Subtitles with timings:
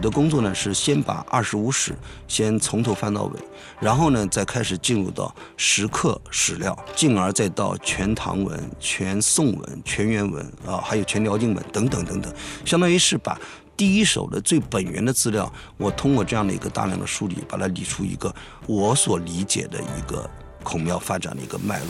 [0.00, 1.94] 我的工作呢是先把二十五史
[2.26, 3.32] 先从头翻到尾，
[3.78, 12.32] 然后呢再开始进入到石刻史料，进而再到全唐文、全宋文、全元文啊，还有全辽金文等等等等，
[12.64, 13.38] 相当于是把
[13.76, 18.34] 第一手的最本源的资料，我通过这样的一个大量的梳理，把它理出一个
[18.66, 20.26] 我所理解的一个
[20.64, 21.88] 孔庙发展的一个脉络。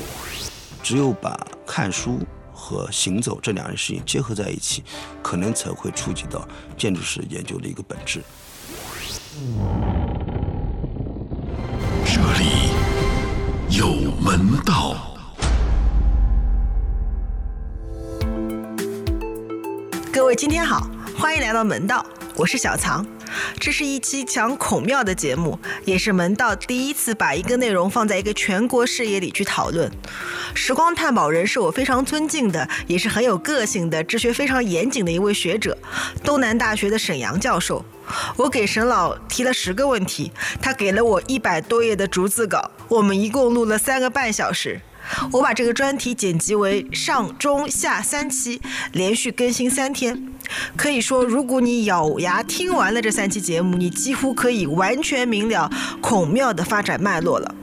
[0.83, 2.19] 只有把看书。
[2.71, 4.85] 和行走这两件事情结合在一起，
[5.21, 6.47] 可能才会触及到
[6.79, 8.23] 建筑师研究的一个本质。
[12.05, 12.71] 这里
[13.77, 15.17] 有门道。
[20.13, 22.07] 各位，今天好，欢迎来到门道，
[22.37, 23.05] 我是小藏。
[23.59, 29.91] 这是一期讲孔庙的节目，也是门道第一次把一个内容放在一个全国视野里去讨论。
[30.55, 35.77] 时光探宝人是我非常尊敬的，也是很有个性的，治学非常严谨的一位学者，
[36.25, 37.85] 东南大学的沈阳教授。
[38.37, 44.81] 我给沈老提了十个问题，他给了我一百多页的逐字稿，我们一共录了三个半小时。
[45.33, 48.61] 我把这个专题剪辑为上中下三期，
[48.93, 50.33] 连续更新三天。
[50.77, 55.71] 可以说，如果你咬牙听完了这三期节目，你几乎可以完全明了
[56.01, 57.55] 孔庙的发展脉络了。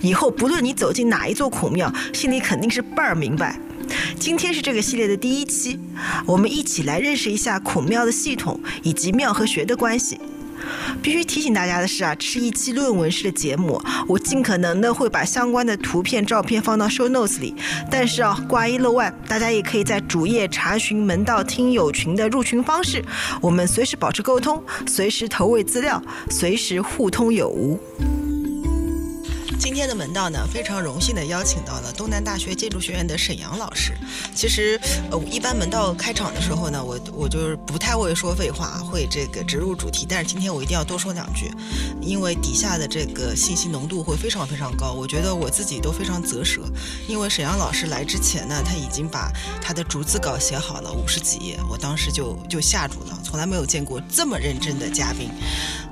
[0.00, 3.58] 以后不论你走进哪一座孔庙，心里肯定是倍儿明白。
[4.18, 5.78] 今天是这个系列的第一期，
[6.24, 10.18] 我们一起来认识一下孔庙的系统以及庙和学的关系。
[11.02, 17.54] 必须提醒大家的是啊，这是一期论文式的节目，我尽可能的会把相关的图片、照片放到 show notes 里。
[17.90, 23.04] 但是啊，挂一漏万，大家也可以在主页查询门道听友群的入群方式，
[23.40, 27.78] 我们随时保持沟通，随时投喂资料，随时互通有无。
[29.58, 33.92] 今天的门道呢，非常荣幸的邀请到了东南大学建筑学院的沈阳老师。
[34.34, 34.78] 其实，
[35.10, 40.06] 呃，一般门道开场的时候呢，我我就是不太会说废话，会这个直入主题。
[40.08, 41.50] 但是今天我一定要多说两句，
[42.00, 44.92] 因为底下的这个信息浓度会非常非常高。
[44.92, 46.62] 我觉得我自己都非常啧舌，
[47.08, 55.30] 因为沈阳老师来之前呢，他已经把他的逐字稿写好了五十几页，我当时就就吓住了，从来没有见过这么认真的嘉宾。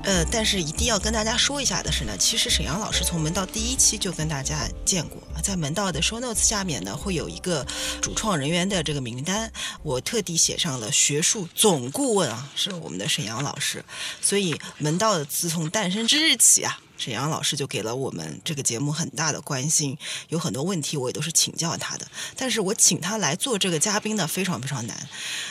[0.04, 7.64] 呃，但是一定要跟大家说一下的是呢，其实沈阳老师从门道第一期就跟大家见过，在门道的 show notes 下面呢，会有一个
[8.02, 9.52] 主创人员的这个名单，
[9.84, 13.84] 我特地写上了学术总顾问啊，是我们的沈阳老师，
[14.20, 16.80] 所以门道自从诞生之日起啊。
[16.96, 22.06] 沈阳老师就给了我们这个节目很大的关心，有很多问题我也都是请教他的。
[22.36, 25.08] 但是我请他来做这个嘉宾呢，非常非常难。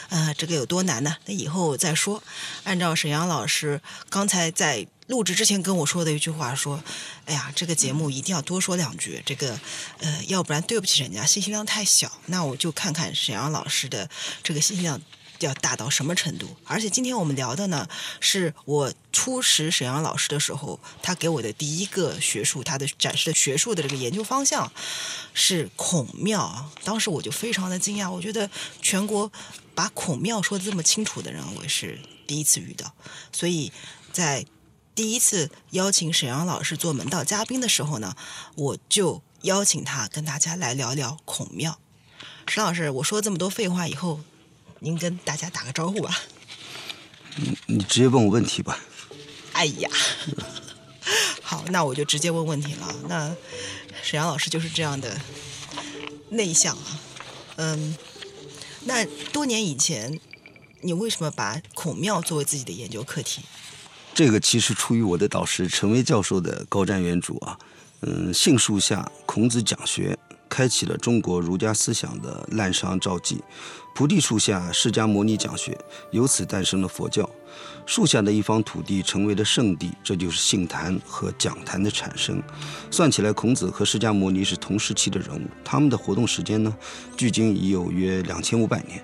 [0.10, 1.18] 呃，这个有多难呢？
[1.26, 2.24] 那以后再说。
[2.64, 6.82] 按照沈阳老师刚才在录制之前跟我说的一句话说
[7.26, 9.60] ：“哎呀，这个节目一定要多说两句，这个
[10.00, 14.10] 呃，要不然对不起人家，信息量太小。”那我就看看沈阳老师的
[14.42, 15.02] 这个信息量。
[15.46, 16.56] 要大到什么程度？
[16.66, 17.88] 而且今天我们聊的呢，
[18.20, 24.72] 是我初识沈阳老师的时候，他给我的第一个学术，他的展示的学术的这个研究方向
[25.34, 26.70] 是孔庙。
[26.84, 28.50] 当时我就非常的惊讶，我觉得
[28.82, 29.32] 全国
[29.76, 32.94] 把孔庙说的这么清楚的人，我是第一次遇到。
[33.32, 33.72] 所以
[34.12, 34.46] 在
[34.96, 38.16] 第一次邀请沈阳老师做门道嘉宾的时候呢，
[38.56, 41.80] 我就邀请他跟大家来聊聊孔庙。
[42.48, 44.20] 沈老师，我说这么多废话以后。
[44.84, 46.14] 您跟大家打个招呼吧。
[47.38, 48.78] 你你直接问我问题吧。
[49.54, 49.90] 哎呀，
[51.42, 52.94] 好，那我就直接问问题了。
[53.08, 53.34] 那
[54.02, 55.18] 沈阳老师就是这样的
[56.32, 57.00] 内向啊。
[57.56, 57.96] 嗯，
[58.82, 60.20] 那多年以前，
[60.82, 63.42] 你为什么把孔庙作为自己的研究课题？
[64.14, 67.58] 这个其实出于我的导师陈薇教授的高瞻远瞩啊。
[68.02, 70.18] 嗯，杏树下孔子讲学，
[70.54, 73.44] 开启了中国儒家思想的滥觞朝际。
[73.96, 75.76] 菩提树下，释迦牟尼讲学，
[76.12, 77.28] 由此诞生了佛教。
[77.88, 82.40] 树下的一方土地成为了圣地，这就是杏坛和讲坛的产生。
[82.92, 86.72] 算起来，孔子和释迦牟尼是同时期的人物，他们的活动时间呢，
[87.18, 89.04] 距今已有约两千五百年。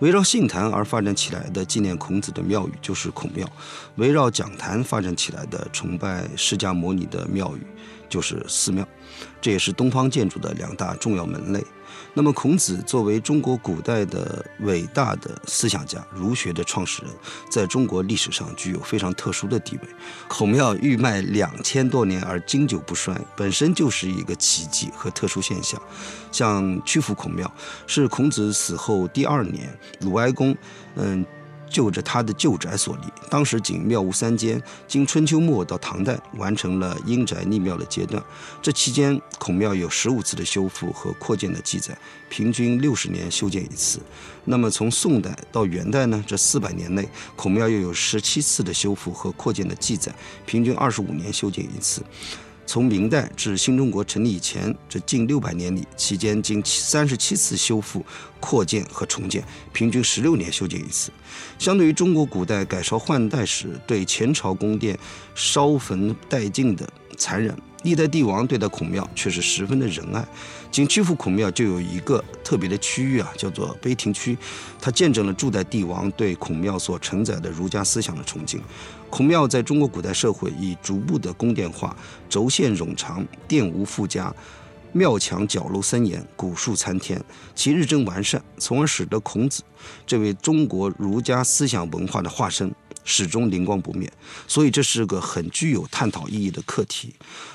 [0.00, 3.48] 围绕杏坛而发展起来的纪念孔子的庙宇就是孔庙，
[3.96, 7.66] 围绕讲坛发展起来的崇拜释迦牟尼的庙宇
[8.08, 8.86] 就是寺庙。
[9.40, 11.64] 这也是东方建筑的两大重要门类。
[12.14, 17.12] 那么，孔子作为中国古代的伟大的思想家、儒学的创始人，
[17.48, 19.82] 在中国历史上具有非常特殊的地位。
[20.26, 25.80] 孔庙玉迈两千多年而经久不衰，本身就是一个奇迹和特殊现象。
[26.32, 27.50] 像曲阜孔庙，
[27.86, 30.56] 是孔子死后第二年，鲁哀公，
[30.96, 31.24] 嗯，
[31.70, 33.02] 就着他的旧宅所立。
[33.30, 38.22] 当时仅庙屋三间，经春秋末到唐代完成了阴宅立庙的阶段。
[38.62, 41.96] 这期间，孔庙有十五次的修复和扩建的记载，
[42.28, 44.00] 平均六十年修建一次。
[44.44, 50.12] 那么从宋代到元代呢，这四百年内，孔庙又有十七次的修复和扩建的记载，
[50.46, 52.02] 平均二十五年修建一次。
[52.68, 58.04] 从明代至新中国成立以前，这近六百年里，期间经三十七次修复、
[58.40, 59.42] 扩建和重建，
[59.72, 61.10] 平均十六年修建一次。
[61.58, 64.98] 相对于中国古代改朝换代时对前朝宫殿
[65.34, 66.86] 烧焚殆尽的
[67.16, 67.56] 残忍，
[67.88, 70.22] 历代帝王对待孔庙却是十分的仁爱。
[70.70, 74.36] 仅曲阜孔庙就有一个特别的区域啊，叫做碑亭区，
[74.78, 78.60] 它见证了诸代帝王对孔庙所承载的儒家思想的崇敬。
[79.08, 81.96] 孔庙在中国古代社会已逐步的宫殿化，
[82.28, 84.30] 轴线冗长，殿屋富佳，
[84.92, 87.18] 庙墙角楼森严，古树参天，
[87.54, 89.62] 其日臻完善，从而使得孔子
[90.06, 92.70] 这位中国儒家思想文化的化身
[93.08, 94.12] 始终灵光不灭。
[94.46, 97.14] 所以这是个很具有探讨意义的课题。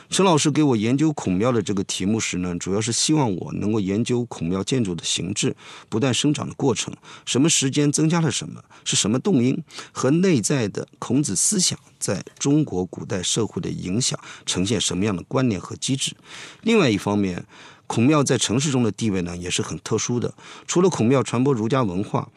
[0.09, 5.55] 陈老师给我研究孔庙的这个题目时呢，主要是希望我能够研究孔庙建筑的形制、
[5.89, 6.93] 不断生长的过程，
[7.25, 16.15] 什么时间增加了什么，是什么动因和内在的孔子思想在中国古代社会的影响，呈现什么样的关联和机制。
[16.61, 17.45] 另外一方面，
[17.87, 20.33] 孔庙在城市中的地位呢，也是很特殊的。
[20.67, 22.29] 除了孔庙传播儒家文化，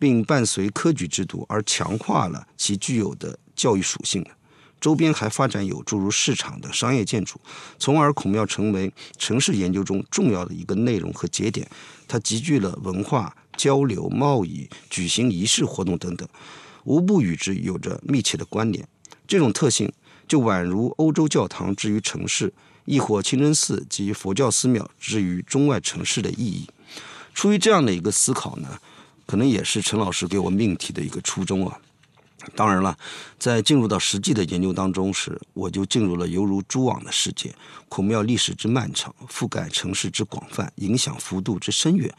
[0.00, 4.26] 并伴随科举制度而强化了其具有的教育属性。
[4.80, 7.38] 周边还发展有诸如市场的商业建筑，
[7.78, 11.68] 从而孔庙成为城市研究中重要的一个内容和节点。
[12.08, 16.26] 它集聚了文化交流、贸易、举行仪式活动等等，
[16.84, 18.88] 无不与之有着密切的关联。
[19.28, 19.92] 这种特性
[20.26, 22.50] 就宛如欧洲教堂之于城市，
[22.86, 26.66] 亦或清真寺及佛教寺庙之于中外城市的意义。
[27.34, 28.80] 出于这样的一个思考呢，
[29.30, 31.78] 可能也是陈老师给我命题的一个初衷啊。
[32.56, 32.98] 当然了，
[33.38, 37.54] 在进入到实际的研究当中时，我就进入了犹如蛛网的世界。
[37.88, 42.12] 孔庙历史之漫长，覆盖城市之广泛，影响幅度之深远，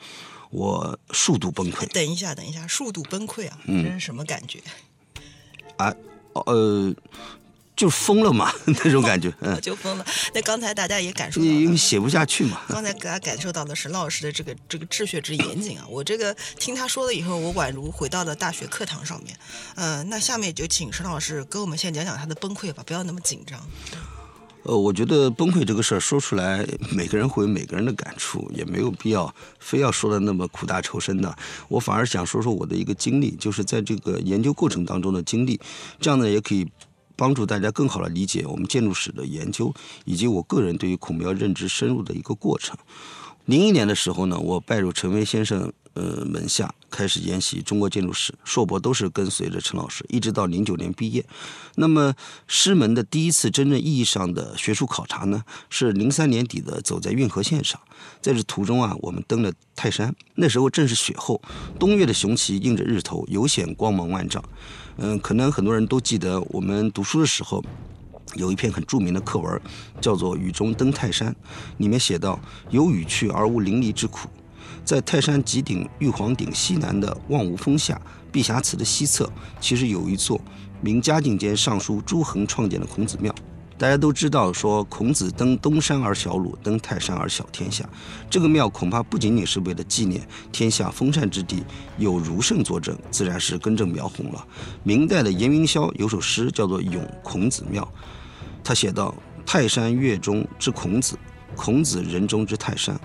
[0.51, 1.85] 我数度崩溃。
[1.91, 3.59] 等一下，等一下，数度崩溃啊！
[3.67, 4.61] 这是什么感觉？
[5.75, 5.93] 啊，
[6.33, 6.95] 呃。
[7.75, 10.05] 就疯了嘛， 那种感觉， 嗯，就疯了。
[10.33, 12.61] 那刚才大家也感受到，因为写不下去嘛。
[12.69, 15.85] 刚才大家感受到的是老师的这个这个治学之严谨啊。
[15.89, 19.35] 我这个听他说了以后，我宛如回到了大学课堂上面。
[19.75, 23.59] 嗯，那下面就请沈老师跟我们先讲讲他的崩溃吧，不要那么紧张。
[24.63, 31.35] 呃，我觉得崩溃这个事儿说出来，每个人会有每个人的感触，也没有必要非要说的那么苦大仇深的。
[31.67, 35.59] 我反而想说说我的一个经历，就是在这个研究过程当中的经历，
[35.99, 36.67] 这样呢也可以。
[37.21, 39.71] 帮助大家更好的理解我们建筑史的研究，
[40.05, 42.75] 以及我个人对于孔庙认知深入的一个过程。
[43.45, 51.25] 零一年的时候呢，我拜入陈威先生呃门下，开始研习中国建筑史，硕博都是跟随着陈老师，一直到零九年毕业。
[51.75, 52.13] 那么
[52.47, 57.79] 师门的第一次真正意义上的学术考察呢，是零三年底的走在运河线上，
[58.21, 61.41] 在这途中啊，我们登了泰山，那时候正是雪后，
[61.77, 64.43] 东岳的雄奇映着日头，尤显光芒万丈。
[64.97, 67.63] 嗯，可能很多人都记得，我们读书的时候
[68.35, 69.61] 有一篇很著名的课文，
[69.99, 71.33] 叫做《雨中登泰山》，
[71.77, 72.39] 里面写到
[72.69, 74.29] ：“有雨去而无淋漓之苦。”
[74.83, 77.99] 在泰山极顶玉皇顶西南的望无峰下，
[78.31, 80.39] 碧霞祠的西侧，其实有一座
[80.81, 83.33] 明嘉靖间尚书朱衡创建的孔子庙。
[83.77, 87.83] 大家都知道，说孔子登东山而小鲁，登泰山而小天下。
[88.29, 91.63] 这个庙恐怕不仅仅是为了纪念天下封禅之地
[91.97, 94.45] 有儒圣作证，自然是根正苗红了。
[94.83, 97.81] 明代的严云霄有首诗叫做《咏孔子庙》，
[98.63, 99.15] 他写道
[99.47, 101.17] ：“泰山岳中之孔子，
[101.55, 102.99] 孔子人中之泰山。”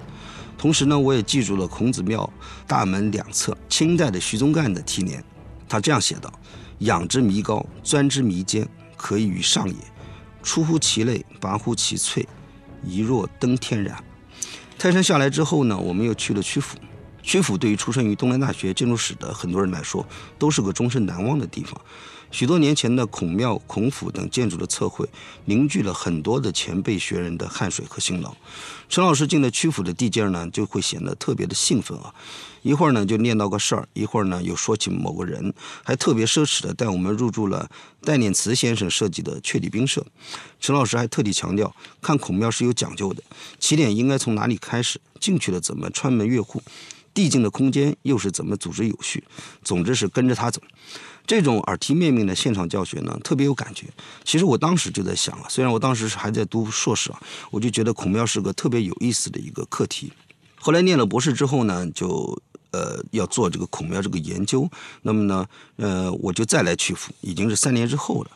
[0.59, 2.29] 同时呢，我也记住了孔子庙
[2.67, 5.23] 大门两侧清代的徐宗干的题联，
[5.69, 6.33] 他这样写道
[6.81, 9.75] ：“仰之弥高，钻之弥坚，可以与上也。”
[10.43, 12.25] 出乎其类，拔乎其萃，
[12.85, 14.03] 一若登天然。
[14.79, 16.77] 泰山下来之后呢，我们又去了曲阜。
[17.23, 20.07] 曲阜对于出生于东南大学建筑史的很多人来说，
[20.39, 21.81] 都是个终身难忘的地方。
[22.31, 25.09] 许多年前的孔庙、孔府等建筑的测绘，
[25.45, 28.35] 凝聚了很多的前辈学人的汗水和辛劳。
[28.89, 32.15] 陈老师进了曲阜的地界呢，就会显得特别的兴奋啊。
[32.63, 35.55] 一会儿呢就念叨个事儿，一会儿呢又说起某个人，
[35.85, 37.71] 还特别奢侈的带我们入住了
[38.03, 40.05] 戴念慈先生设计的雀礼宾舍。
[40.59, 43.23] 陈老师还特地强调，看孔庙是有讲究的，
[43.61, 46.61] 起点应该从哪里开始，进去了怎么穿门越户，
[47.15, 49.23] 递进的空间又是怎么组织有序。
[49.63, 50.61] 总之是跟着他走。
[51.27, 53.87] 这种耳提面命的现场教学呢，特别有感觉。
[54.25, 60.13] 其实我当时就在想啊，虽然我当时还在读硕士啊，我就觉得孔庙是个特别有意思的一个课题。
[60.55, 62.41] 后来念了博士之后呢，就。
[62.73, 64.69] 呃要做这个孔庙这个研究，
[65.01, 68.31] 那么呢，呃，我就再来曲阜，已经是三年之后了。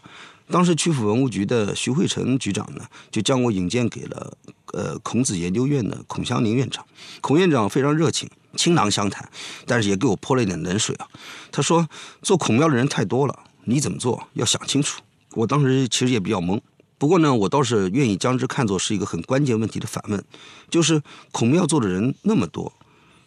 [0.48, 4.32] 当时曲阜文物局的徐汇成局长呢，就将我引荐给了
[4.72, 6.86] 呃孔子研究院的孔祥宁院长。
[7.20, 9.30] 孔院长非常热情，倾囊相谈，
[9.66, 11.06] 但是也给我泼了一点冷水啊。
[11.52, 11.88] 他说，
[12.22, 15.00] 做孔庙的人太多了，你怎么做要想清楚。
[15.32, 16.60] 我当时其实也比较懵，
[16.98, 20.24] 不过呢，我倒是愿意将之看作是一个很关键问题的反问，
[20.68, 22.72] 就是孔庙做的人那么多，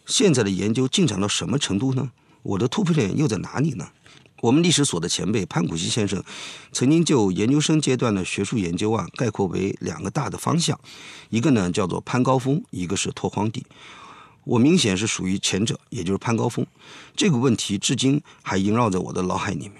[0.06, 2.10] 现在的研究进展到什么程度呢？
[2.42, 3.88] 我的突破点又在哪里呢？
[4.42, 6.22] 我们历史所的前辈潘古希先生，
[6.70, 10.78] 曾经就研究生阶段的学术研究啊，概括为两个大的方向，
[11.30, 13.64] 一个呢叫做攀高峰，一个是拓荒地。
[14.44, 16.66] 我明显是属于前者，也就是攀高峰。
[17.16, 19.74] 这个问题至今还萦绕在我的脑海里面。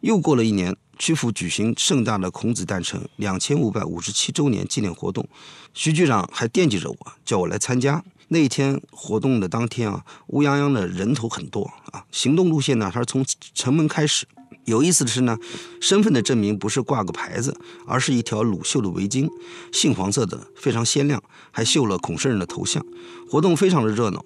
[0.00, 5.28] 又过了一年，曲阜举行盛大的孔子诞辰两千五百五十七周年纪念活动，
[5.74, 8.02] 徐局长还惦记着我，叫我来参加。
[8.28, 12.04] 那一天活动的当天啊，乌泱泱的人头很多啊。
[12.10, 14.26] 行动路线呢，它是从城门开始。
[14.66, 15.36] 有意思的是呢，
[15.80, 19.28] 身份的证明不是挂个牌子，而是一条鲁绣的围巾，
[19.72, 22.84] 杏黄色的，非常鲜亮，还绣了孔圣人的头像。
[23.28, 24.24] 活动非常的热闹，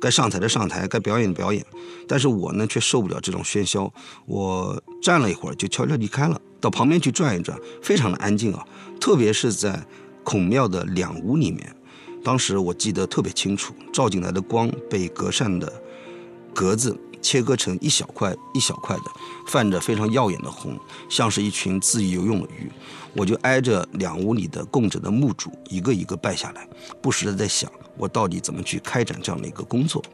[0.00, 1.64] 该上台的上台，该表演的表演。
[2.08, 3.92] 但是我呢，却受不了这种喧嚣，
[4.26, 8.64] 我站了一会儿就悄悄离开了，到旁边去转一转，非常的安静啊。
[9.00, 9.86] 特别是在
[10.24, 11.74] 孔庙的两屋里面。
[12.24, 15.72] 当时我记得特别清楚，照进来的光被隔扇的
[16.54, 19.04] 格子切割成一小块一小块的，
[19.46, 20.78] 泛着非常耀眼的红，
[21.08, 22.70] 像是一群恣意游泳的鱼。
[23.16, 26.68] 我就挨着两屋里的供着的墓主一个一个拜下来，
[27.00, 30.04] 不时的在想，我到底怎么去开展这样的一个工作。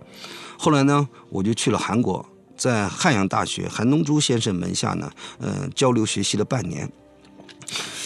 [0.59, 2.25] 后来呢，我就去了韩国，
[2.57, 6.91] 在汉阳大学韩东珠先生门下呢，嗯，交流学习了半年。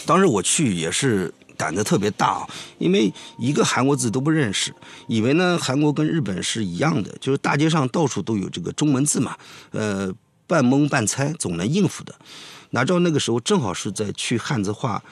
[0.05, 1.33] 当时我去也是。
[1.57, 4.71] 胆子特别大啊，因为一个韩国字都不认识，
[5.07, 9.35] 以为呢韩国跟日本是一样的，就是大街上到处都有这个中文字嘛，
[9.71, 10.13] 呃，
[10.47, 12.15] 半蒙半猜总能应付的。
[12.71, 15.03] 哪知道那个时候正好是在去汉字化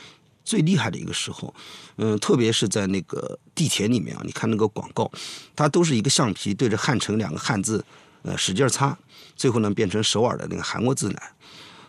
[0.43, 1.53] 最厉害的一个时候，
[1.97, 5.11] 嗯，特别是在那个地铁里面啊，你看那个广告，
[5.55, 7.83] 它都是一个橡皮对着汉城两个汉字，
[8.23, 8.97] 呃，使劲擦，
[9.35, 11.31] 最后呢变成首尔的那个韩国字来。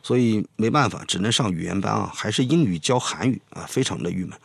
[0.06, 4.38] 所以没办法，只能上语言班啊，还是英语教韩语啊，非常的郁闷。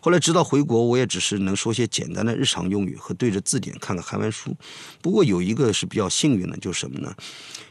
[0.00, 4.56] 后来直到回国，我也只是能说些简单的日常用语和对着字典看看韩文书。
[5.02, 7.14] 不过有一个是比较幸运的，就是什么呢？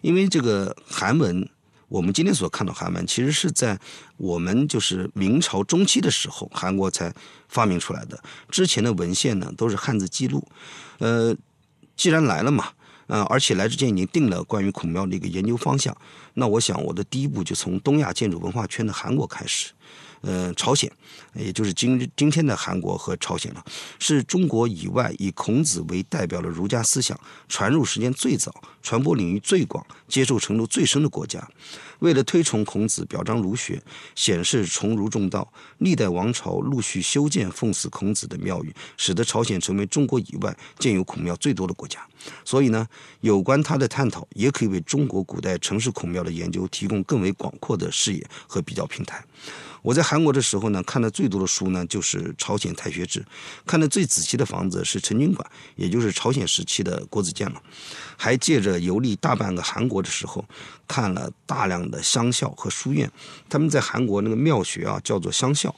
[0.02, 1.50] 因为这个韩文，
[1.88, 3.80] 我们今天所看到韩文，其实是在
[4.18, 7.12] 我们就是明朝中期的时候，韩国才
[7.50, 8.24] 发明出来的。
[8.52, 10.48] 之前的文献呢，都是汉字记录。
[11.00, 11.36] 呃，
[11.96, 12.74] 既然来了嘛。
[13.08, 15.96] 呃，而且来之前已经定了关于孔庙的一个研究方向，
[16.36, 19.72] 那我想我的第一步就从东亚建筑文化圈的韩国开始。
[20.22, 20.92] 呃，朝鲜，
[21.34, 23.66] 也就是今今天的韩国和朝鲜了，
[24.00, 31.48] 是中国以外以孔子为代表的儒家思想传入时间最早、传播领域最广、接受程度最深的国家。
[32.00, 33.82] 为了推崇孔子、表彰儒学、
[34.16, 42.00] 显示崇儒重道，历代王朝陆续修建奉祀孔子的庙宇，使得朝鲜成为中国以外建有孔庙最多的国家。
[42.44, 42.88] 所以呢，
[43.22, 49.24] 有关他的探讨，也可以为中国古代城市孔庙的研究提供更为广阔的视野和比较平台。
[49.82, 53.26] 我在韩国的时候呢，看的最多的书呢就是朝鲜太学志，
[53.66, 57.62] 看的最仔细的房子是陈军馆，也就是朝鲜时期的国子监了。
[58.16, 60.46] 还借着游历大半个韩国的时候，
[60.88, 63.12] 看了大量的乡校和书院，
[63.50, 65.76] 他们在韩国那个庙学啊叫做乡校。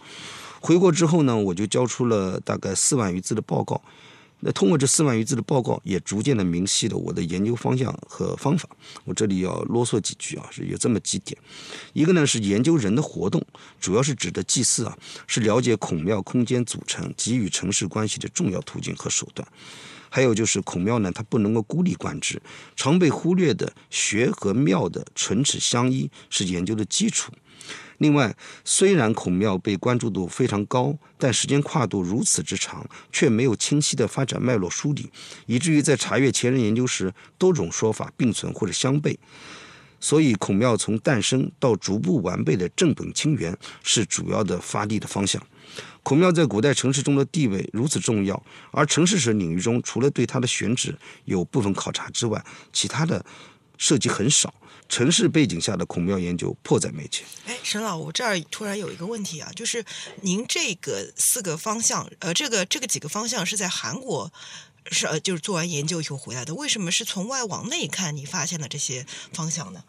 [0.60, 3.81] 回国之后呢，我就交出了大概四万余字的报告。
[4.45, 8.67] 那通过这四万余字的报告，也逐渐的明晰了我的研究方向和方法。
[9.05, 11.39] 我这里要啰嗦几句啊，是有这么几点：
[11.93, 13.41] 一个呢是研究人的活动，
[13.79, 14.97] 主要是指的祭祀啊，
[15.27, 19.47] 是了解孔庙空间组成及与城市关系的重要途径和手段；
[20.09, 22.41] 还有就是孔庙呢，它不能够孤立观之，
[22.75, 27.31] 常被忽略的学和庙的唇齿相依是研究的基础。
[28.03, 35.10] 另外，虽然孔庙被关注度非常高，但时间跨度如此之长，却没有清晰的发展脉络梳理，
[35.45, 39.15] 以至于在查阅前人研究时，多种说法并存或者相悖。
[40.01, 45.41] 所以，孔庙从诞生到逐步完备的正本清源，是主要的发力的方向。
[46.03, 50.93] 孔庙在古代城市中的地位如此重要，而城市史领域中，除了对它的选址
[51.24, 52.43] 有部分考察之外，
[52.74, 53.25] 其他的
[53.77, 54.53] 涉及很少。
[54.93, 57.23] 城市背景下的孔庙研究迫在眉睫。
[57.47, 59.83] 哎，沈老，我这儿突然有一个问题啊，就是
[60.21, 64.31] 您这个四个方向，呃，这个这个几个方向是在韩国
[64.91, 69.83] 是呃，就是做完研究以后回来的，为什么是从外往内看，你发现了这些方向呢？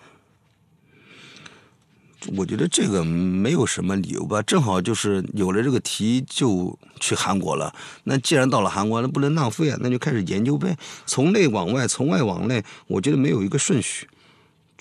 [2.38, 7.76] 我觉得这个没有什么理由吧，正好就是有了这个题就去韩国了。
[8.04, 12.64] 那既然到了韩国，那不能浪费啊，那就开始研究呗，从内往外，从外往内。
[12.87, 14.08] 我觉得没有一个顺序，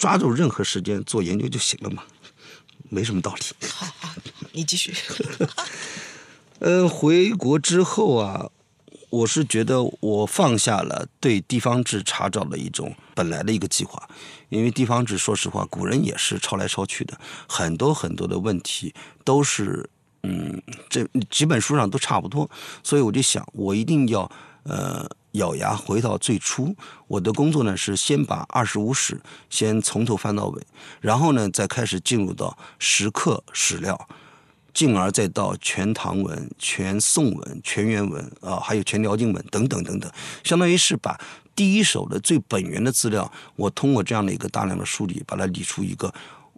[0.04, 2.04] 抓住任何时间做研究就行了嘛，
[2.90, 3.42] 没什么道理。
[3.70, 4.14] 好好，
[4.52, 4.94] 你继续。
[6.60, 8.50] 呃，回国之后啊，
[9.10, 14.10] 我是觉得我放下了对地方志查找的一种本来的一个计划，
[14.50, 17.18] 因为地方志，说实话，古人也是抄来抄去的，
[17.48, 18.94] 很多很多的问题
[19.24, 19.90] 都是，
[20.24, 22.52] 嗯，这几本书上都差不多，
[22.84, 24.30] 所以我就想，我一定要
[24.64, 26.76] 呃咬牙回到最初。
[27.08, 30.62] 我的工作呢是先把二十五史先从头翻到尾，
[31.00, 34.08] 然后呢再开始进入到石刻史料。
[34.74, 40.12] 进而再到全唐文、全宋文、全元文啊，还有全辽金文等等等等，
[40.44, 41.16] 相当于是把
[41.56, 46.12] 第一手的最本源的资料，我通过这样的一个大量的梳理，把它理出一个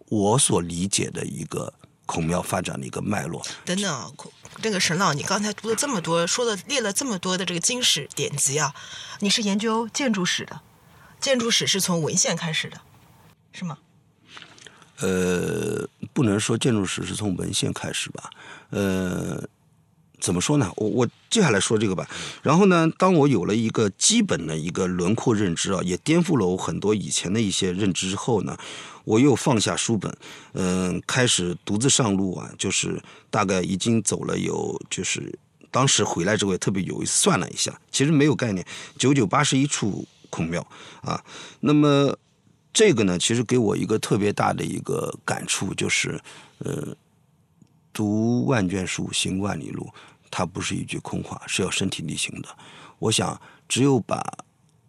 [0.08, 1.74] 我所理解的一个
[2.06, 3.46] 孔庙发展的一个脉络。
[3.64, 4.14] 等等，
[4.62, 8.74] 这个沈老，你刚才读了这么多，说了列了这么多的这个经史典籍啊，
[9.20, 10.62] 你是研究建筑史的，
[11.20, 12.82] 建筑史是从文献开始的，
[13.52, 13.78] 是吗？
[15.00, 18.30] 呃，不能说建筑史是从文献开始吧，
[18.70, 19.44] 呃，
[20.20, 20.72] 怎么说呢？
[20.78, 22.08] 我我接下来说这个吧。
[22.42, 28.58] 然后呢，当我有了一个基本的一个轮廓认知啊，也颠覆了我很多以前的一些认知之后呢，
[29.04, 30.16] 我又放下书本，
[30.54, 35.38] 嗯，开始独自上路啊，就是大概已经走了有，就是
[35.72, 38.66] 当时回来之后也特别有意思，算了一下，其实没有概念，
[38.98, 40.66] 九九八十一处孔庙
[41.02, 41.24] 啊，
[41.60, 42.18] 那么。
[42.78, 46.20] 这个呢，其实给我一个特别大的一个感触，就是，
[46.58, 46.94] 呃，
[47.96, 49.90] 读万卷书，行万里路，
[50.30, 52.50] 它不是一句空话，是要身体力行的。
[53.00, 54.22] 我想，只有把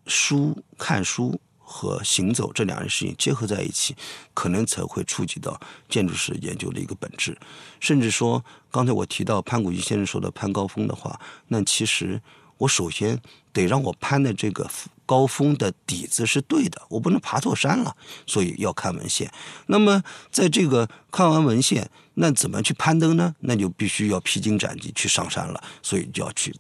[0.08, 3.94] 书、看书和行走这两件事情结合在一起，
[4.34, 7.38] 可能才会触及到建筑史研究的一个本质。
[7.78, 12.20] 甚至说，刚才我提到潘谷一先生说的攀高峰的话，那其实
[12.58, 13.20] 我首先
[13.52, 14.70] 得让我攀的这个。
[15.08, 17.96] 高峰的底子是对的，我不能爬错山了，
[18.26, 19.32] 所以要看文献。
[19.66, 23.36] 那么，在这个看完文献，那怎么去攀登呢？
[23.38, 26.52] 那就必须要披荆斩棘去上山了，所以就要去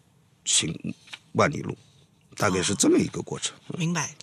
[0.44, 0.94] 行
[1.32, 1.76] 万里路，
[2.36, 3.52] 大概是这么一个过程。
[3.76, 4.14] 明白。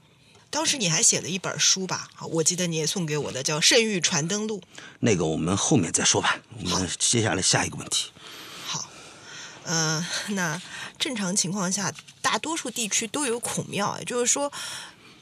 [0.49, 2.07] 当时你还写了一本书吧？
[2.31, 4.59] 我记得你也送给我的，叫《圣域传灯录》。
[5.01, 6.37] 那个我们后面再说吧。
[6.63, 8.09] 我们接下来下一个问题。
[8.65, 8.85] 好，
[9.65, 10.61] 呃，那。
[11.03, 14.49] 正常情况下，大多数地区都有孔庙，也就是说，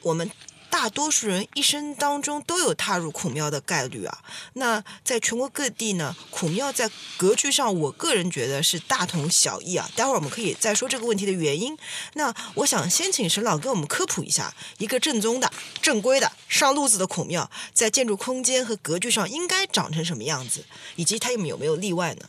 [0.00, 0.30] 我们
[0.70, 4.22] 大多数人一生当中都有踏入孔庙的概率啊。
[4.52, 9.90] 那在全国各地呢，孔庙在格局上，我个人觉得是大同小异啊。
[9.96, 11.76] 待会儿我们可以再说这个问题的原因。
[12.14, 15.50] 那我想先请沈老给我们科普一下，一个正宗的、
[15.82, 20.64] 正规的、上路子的孔庙，在建筑空间和格局上应该长成什么样子，
[20.94, 22.28] 以及它有没有例外呢？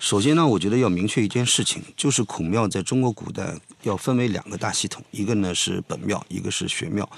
[0.00, 7.08] 首先呢，我觉得要明确一件事情，就是孔庙在中国古代要分为两个大系统，一个呢是本庙，一个是学庙。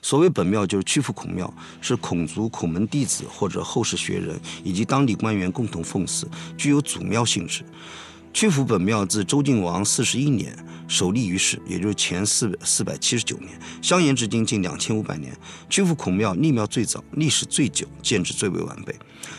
[0.00, 7.62] 所谓本庙，就是曲阜孔庙，是孔族孔门弟子或者后世学人以及当地官员共同奉祀，具有祖庙性质。
[8.32, 10.56] 曲阜本庙自周敬王四十一年
[10.88, 13.50] 首立于世，也就是前四四百七十九年，
[13.82, 15.36] 相延至今近两千五百年。
[15.68, 18.94] 曲阜孔庙立庙最早，历史最久，建制最为完备。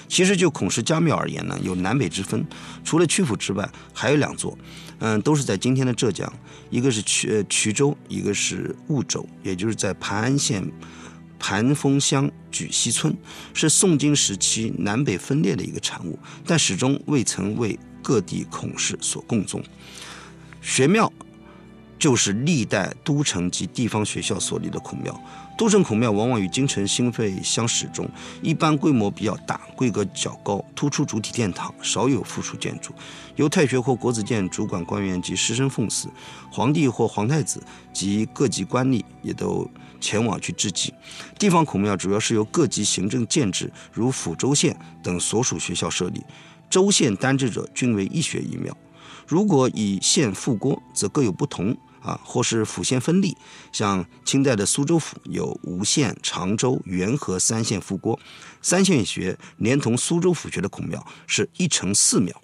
[0.07, 2.45] 其实就孔氏家庙而言呢，有南北之分。
[2.83, 4.57] 除了曲阜之外，还有两座，
[4.99, 6.31] 嗯，都是在今天的浙江，
[6.69, 10.63] 一个是衢衢州，一个是婺州，也就是在磐安县
[11.39, 13.15] 盘峰乡举溪村，
[13.53, 17.79] 是宋金时期南北分裂的一个产物，但始终未曾为。
[18.05, 19.63] 各地孔氏所共宗，
[20.61, 21.09] 学庙
[22.03, 25.17] 就是历代都城及地方学校所立的孔庙。
[25.57, 28.05] 都城孔庙往往与京城兴废相始终，
[28.41, 32.91] 一般规模比较大，规格较高，突出主体殿堂，少有附属建筑，
[33.37, 36.09] 由太学或国子监主管官员及师生奉祀，
[36.51, 37.63] 皇帝或皇太子
[37.93, 39.65] 及各级官吏也都
[40.01, 40.93] 前往去致祭。
[41.39, 46.21] 地方孔庙主要是由各级行政建制，如府州县等所属学校设立。
[46.69, 48.75] 州县单制者均为一学一庙，
[49.25, 53.35] 如果以县复郭，则各有不同啊，或是府县分立。
[53.71, 58.19] 像清代的苏州府有吴县、常州、元和三县复郭，
[58.61, 62.41] 三县学连同苏州府学的孔庙是一城四庙，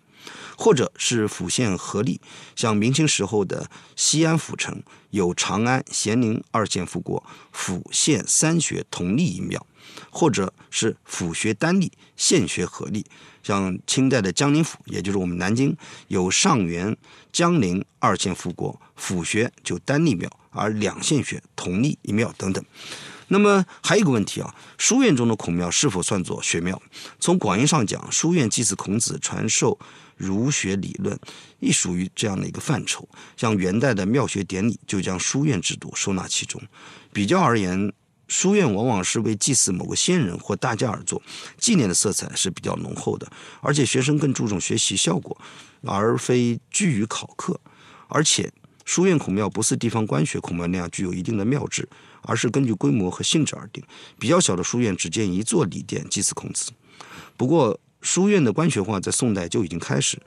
[0.57, 2.19] 或者是府县合立。
[2.55, 9.65] 像明清时候的西安府城有长安、咸宁二县复郭，府县三学同立一庙，
[10.09, 13.05] 或者是府学单立，县学合立。
[13.41, 15.75] 像清代的江宁府，也就是我们南京，
[16.09, 16.95] 有上元、
[17.31, 22.63] 江陵二县复国，府学就单立庙，而两县学同立一庙等等。
[23.29, 26.79] 那么还有一个问题啊，书院中的孔庙是否算作学庙？
[27.19, 29.79] 从广义上讲，书院祭祀孔子，传授
[30.17, 31.17] 儒学理论，
[31.59, 33.07] 亦属于这样的一个范畴。
[33.37, 36.61] 像元代的庙学典礼，就将书院制度收纳其中。
[37.13, 37.93] 比较而言，
[38.29, 41.21] 书院往往是为祭祀某个先人或大家而做，
[41.57, 45.37] 纪念的色彩是比较浓厚的，而且学生更注重学习效果，
[45.83, 47.59] 而非拘于考课。
[48.07, 48.51] 而且，
[48.85, 51.89] 书院孔庙不是地方官学孔庙那样具有一定的庙制，
[52.21, 53.83] 而是根据规模和性质而定。
[54.17, 56.71] 比较小的书院只建一座礼殿祭祀孔子。
[57.35, 60.21] 不过，书院的官学化在宋代就已经开始。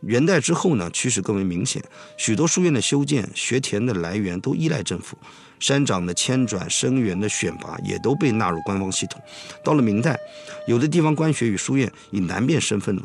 [0.00, 1.82] 元代之后呢，趋势更为明显。
[2.18, 5.16] 许多书院的修建、学田的来源都依赖政府，
[5.64, 9.18] 山长的迁转、生源的选拔也都被纳入官方系统。
[9.62, 10.14] 到了明代，
[10.66, 13.02] 有的地方官学与书院已难辨身份了。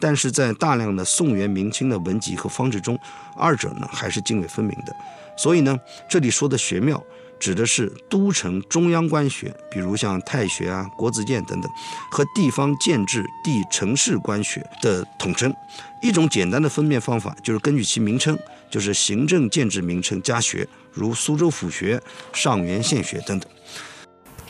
[0.00, 2.98] 但是在大量的宋元明清的文集和方志中，
[3.36, 4.96] 二者呢还是泾渭分明的。
[5.36, 7.04] 所以呢，这里说的学庙。
[7.40, 11.70] 指的是都城中央官学，比如像太学啊、国子监等等，
[12.10, 15.54] 和地方建制地城市官学的统称。
[16.02, 18.36] 一种简单的分辨方法就是根据其名称，
[18.68, 22.00] 就是行政建制名称加学，如苏州府学、
[22.32, 23.50] 上元县学等等。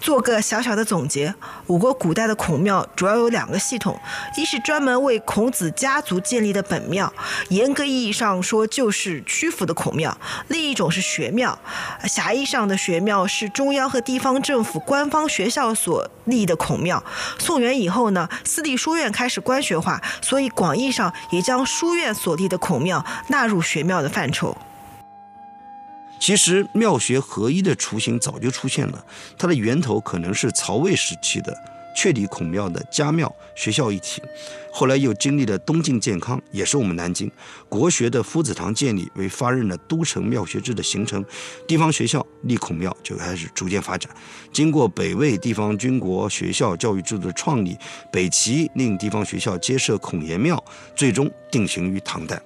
[0.00, 1.34] 做个小小的总结，
[1.66, 3.98] 我国古代的孔庙主要有两个系统，
[4.36, 7.12] 一是专门为孔子家族建立的本庙，
[7.48, 11.58] 严格意义上说就是曲阜的孔庙；另一种是学庙，
[12.04, 17.02] 狭义上的学庙是中央和地方政府官方学校所立的孔庙。
[17.40, 24.56] 宋元以后呢，私立书院开始官学化，所以广义上也将书院所立的孔庙纳入学庙的范畴。
[26.20, 29.04] 其实庙学合一的雏形早就出现了，
[29.36, 31.56] 它的源头可能是曹魏时期的
[31.96, 34.22] 确立孔庙的家庙学校一体，
[34.70, 37.28] 后来又经历了东晋建康，也是我们南京
[37.68, 41.24] 国学的夫子堂建立，为发轫了都城庙学制的形成，
[41.66, 44.08] 地方学校立孔庙就开始逐渐发展。
[44.52, 47.76] 经过北魏地方军国学校教育制度的创立，
[48.12, 50.62] 北齐令地方学校皆设孔颜庙，
[50.94, 52.40] 最终定型于唐代。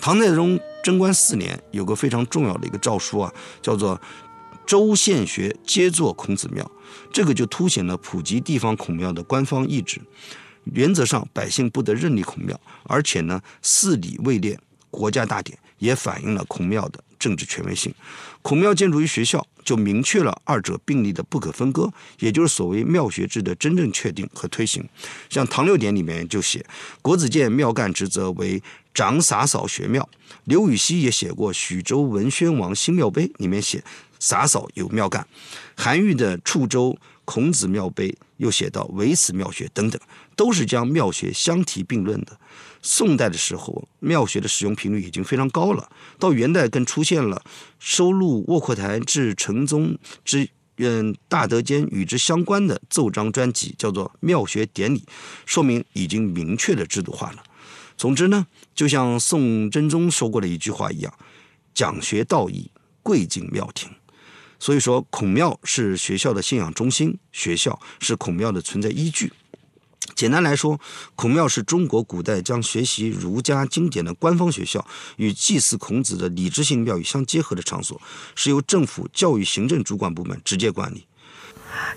[0.00, 4.00] 唐太宗贞观四年，有个非常重要的一个诏书啊，叫做
[4.66, 6.68] “州县学皆作孔子庙”，
[7.12, 10.00] 这个就凸显了普及地方孔庙的官方意志。
[10.64, 14.58] 原则上，百姓不得任立孔庙，而且呢，寺礼位列
[14.90, 17.92] 国家大典，也反映了孔庙的政治权威性。
[18.40, 24.88] 孔庙建筑于学校，就明确了二者并立的不可分割，也就是所谓庙学制的真正确定和推行。
[25.28, 26.64] 像《唐六典》里面就写，
[27.02, 28.62] 国子监庙干职责为。
[28.94, 30.06] 长洒扫学庙，
[30.44, 33.82] 刘禹锡也写过《徐州文宣王新庙碑》，里面写
[34.18, 35.26] 洒扫有庙干。
[35.74, 39.98] 韩愈的《处州孔子庙碑》又写到唯此庙学等等，
[40.36, 42.38] 都是将庙学相提并论的。
[42.82, 45.88] 宋代的时候，庙学的使用频率已经非常高了。
[46.18, 47.42] 到元代更出现了
[47.78, 54.98] 收录卧阔台至成宗之嗯大德间与之相关的奏章专辑，叫做《庙学典礼》，
[55.46, 57.44] 说明已经明确的制度化了。
[57.96, 61.14] 总之呢，就像宋真宗说过的一句话一样，
[61.72, 62.70] 讲学道义，
[63.02, 63.90] 贵敬庙庭。
[64.58, 69.32] 所以说，孔庙是学校的信仰中心，学校是孔庙的存在依据。
[70.22, 70.80] 简单来说，
[71.16, 78.00] 孔庙是中国古代将学习儒家经典的官方学校与祭祀孔子的礼制性庙宇相结合的场所，
[78.36, 81.04] 是由政府教育行政主管部门直接管理。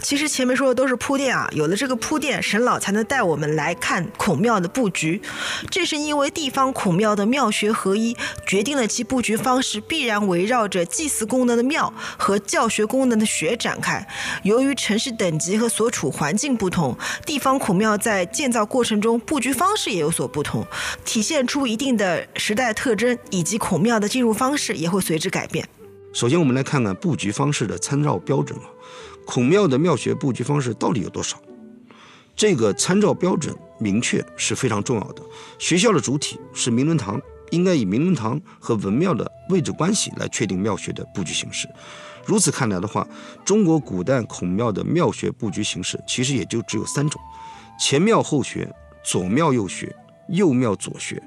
[0.01, 5.21] 其实前面说的都是铺垫啊，有了这个铺垫，沈老才能带我们来看孔庙的布局。
[5.69, 14.05] 这是因为地方孔庙的庙学合一，决定了其布局方式必然围绕着祭祀功能的庙和教学功能的学展开。
[14.43, 20.65] 由于城市等级和所处环境不同，地方孔庙在建造过程中布局方式也有所不同，
[21.03, 25.67] 体现出一定的时代特征，以及孔庙的进入方式也会随之改变。
[26.13, 28.71] 首先，我们来看看布局方式的参照标准啊。
[29.25, 31.37] 孔庙的庙学布局方式到底有多少？
[32.35, 35.21] 这个参照标准明确是非常重要的。
[35.57, 41.67] 学校的主体是明伦堂，应该以明伦堂和文庙的位置关系来确定庙学的布局形式。
[42.25, 43.07] 如此看来的话，
[43.45, 47.21] 中国古代孔庙的庙学布局形式其实也就只有三种：
[47.79, 49.95] 前庙后学、左庙右学、
[50.29, 51.21] 右庙左学。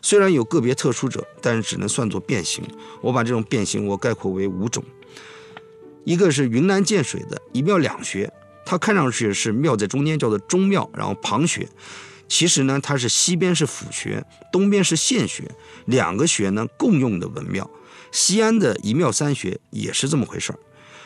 [0.00, 2.64] 虽然有个别特殊者，但是只能算作变形。
[3.00, 4.82] 我把这种变形我概括为五种。
[6.04, 8.32] 一个是云南建水的一庙两学，
[8.64, 11.68] 它看上去是庙在中间，叫做中庙，然后旁学。
[12.28, 15.50] 其实呢，它是西边是府学，东边是县学，
[15.84, 17.70] 两个学呢共用的文庙。
[18.10, 20.58] 西安的一庙三学也是这么回事儿。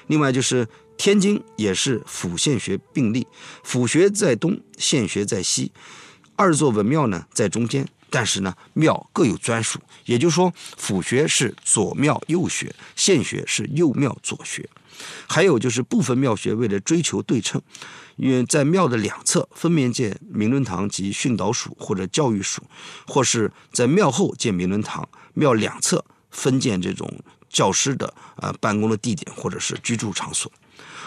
[0.06, 3.26] 另外就是天津也是府县学并立，
[3.64, 5.72] 府学在东，县学在西，
[6.36, 7.86] 二座文庙呢在中间。
[8.08, 14.66] 但是呢，庙各有专属，也就是说，府学是左庙右学，县学是右庙左学。
[15.26, 17.60] 还有就是部分庙学为了追求对称，
[18.16, 22.62] 因为在庙的两侧分别建明伦堂及训导署或者教育署，
[23.06, 30.50] 或是在庙后建明伦堂，庙两侧分建这种教师的呃办公的地点或者是居住场所。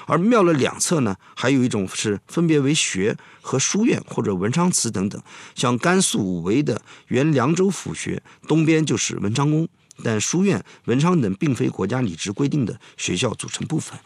[0.08, 5.22] 而庙的两侧呢，还有一种是分别为学和书院或者文昌祠等等。
[5.54, 9.68] 像甘肃武威的原凉州府学，东边就是文昌宫，
[10.04, 14.00] 但书院、文昌等并非国家礼制规定的学校组成部分。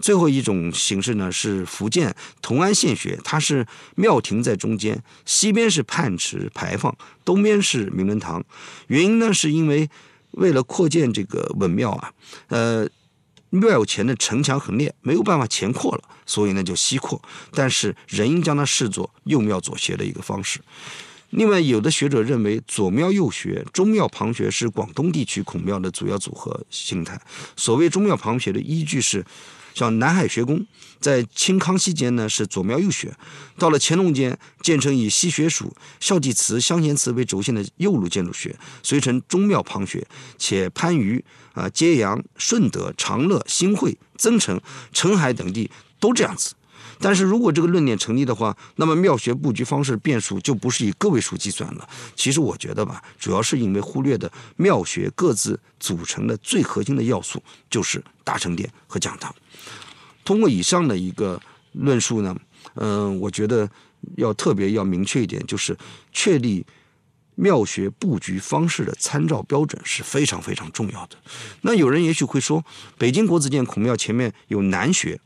[0.00, 8.44] 最后一种形式呢，是福建同安县学，它是庙亭在中间，西边是泮池牌坊，东边是明伦堂。
[8.88, 9.88] 原因呢，是因为
[10.32, 12.12] 为了扩建这个文庙啊，
[12.48, 12.88] 呃。
[13.50, 20.60] 庙前的城墙很裂，没有办法前扩了，所以呢就西扩，但是仍应将它视作右庙左学的一个方式。
[21.36, 27.20] 另外，有的学者认为左庙右学、中庙旁学是广东地区孔庙的主要组合形态。
[27.56, 29.24] 所谓中庙旁学的依据是。
[29.74, 30.64] 像南海学宫，
[30.98, 33.14] 在清康熙间呢是左庙右学，
[33.58, 40.06] 到了乾隆间建成以西学署、孝济祠、香贤祠为轴线的右路建筑学，遂成中庙旁学。
[40.38, 41.22] 且番禺、
[41.52, 44.58] 啊揭阳、顺德、长乐、新会、增城、
[44.94, 45.70] 澄海等地
[46.00, 46.54] 都这样子。
[46.98, 51.88] 但是如果这个论点成立的话，那么庙学布局方式变数就不是以个位数计算了。
[52.14, 59.34] 其实我觉得吧，主要是因为忽略的庙学各自组成的最核心的要素就是大成殿和讲堂。
[60.24, 61.40] 通过以上的一个
[61.72, 62.36] 论述呢，
[62.74, 63.68] 嗯，我觉得
[64.16, 65.76] 要特别要明确一点，就是
[66.12, 66.66] 确立
[67.34, 71.16] 庙学布局方式的参照标准是非常非常重要的。
[71.60, 72.64] 那有人也许会说，
[72.96, 75.20] 北京国子监孔庙前面有南学，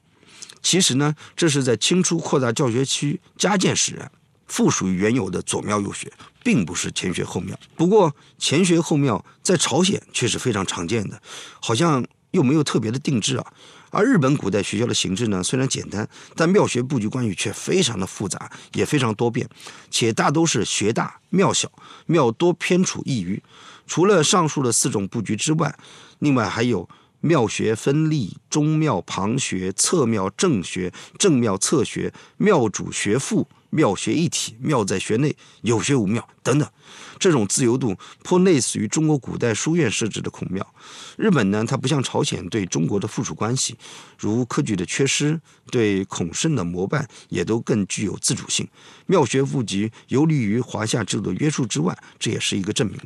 [0.63, 4.11] 其实呢，这是在清初扩大教学区加建使然，
[4.47, 7.59] 附属于原有的左庙右学，并不是前学后庙。
[7.77, 11.21] 不过前学后庙在朝鲜却是非常常见的，
[11.61, 13.47] 好像又没有特别的定制啊。
[13.93, 19.49] 而日本古代学校的形制呢，虽然简单，但庙学布局关系却非常的复杂，也非常多变，
[19.91, 21.73] 且大都是学大庙小，
[22.07, 23.43] 庙多偏处一隅。
[23.89, 25.77] 除了上述的四种布局之外，
[26.21, 26.89] 另外还有
[27.21, 36.69] 庙学分立、中庙旁学、侧庙正学、正庙侧学、庙主学副、庙学一体、庙在学内、有学无庙等等。
[37.19, 40.67] 这种自由度颇类似于中国古代书院设置的孔庙。
[41.19, 43.77] 日本呢，它不像朝鲜对中国的附属关系，
[44.19, 45.39] 如科举的缺失，
[45.71, 48.67] 对孔圣的膜拜也都更具有自主性。
[49.07, 52.99] 庙学布局游离于华夏制度的约束之外，这也是一个证明。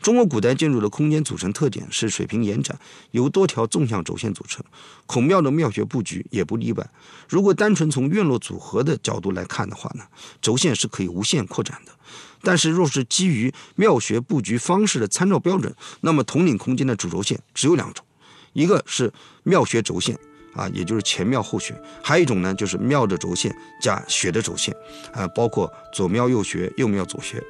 [0.00, 2.78] 中国古代建筑的空间组成特点是水平延展，
[3.10, 4.64] 由多条纵向轴线组成。
[5.06, 6.90] 孔庙的庙学布局也不例外。
[7.28, 10.04] 如果单纯从院落组合的角度来看的话呢，
[10.40, 11.92] 轴线是可以无限扩展的。
[12.40, 18.04] 但是，若是基于庙学布局方式的参照标准，那么统领空间的主轴线只有两种，
[18.52, 20.16] 一个是庙学轴线
[20.54, 24.74] 啊，也就是前庙后学；还有一种呢，就是庙的轴线加学的轴线
[25.12, 27.42] 啊，包括左庙右学、右庙左学。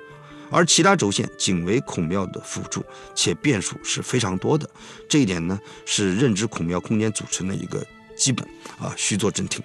[0.50, 2.84] 而其他轴线仅为孔庙的辅助，
[3.14, 4.68] 且变数是非常多的。
[5.08, 7.84] 这一点呢，是认知孔庙空间组成的一个
[8.16, 8.46] 基本
[8.78, 9.62] 啊，需做真听。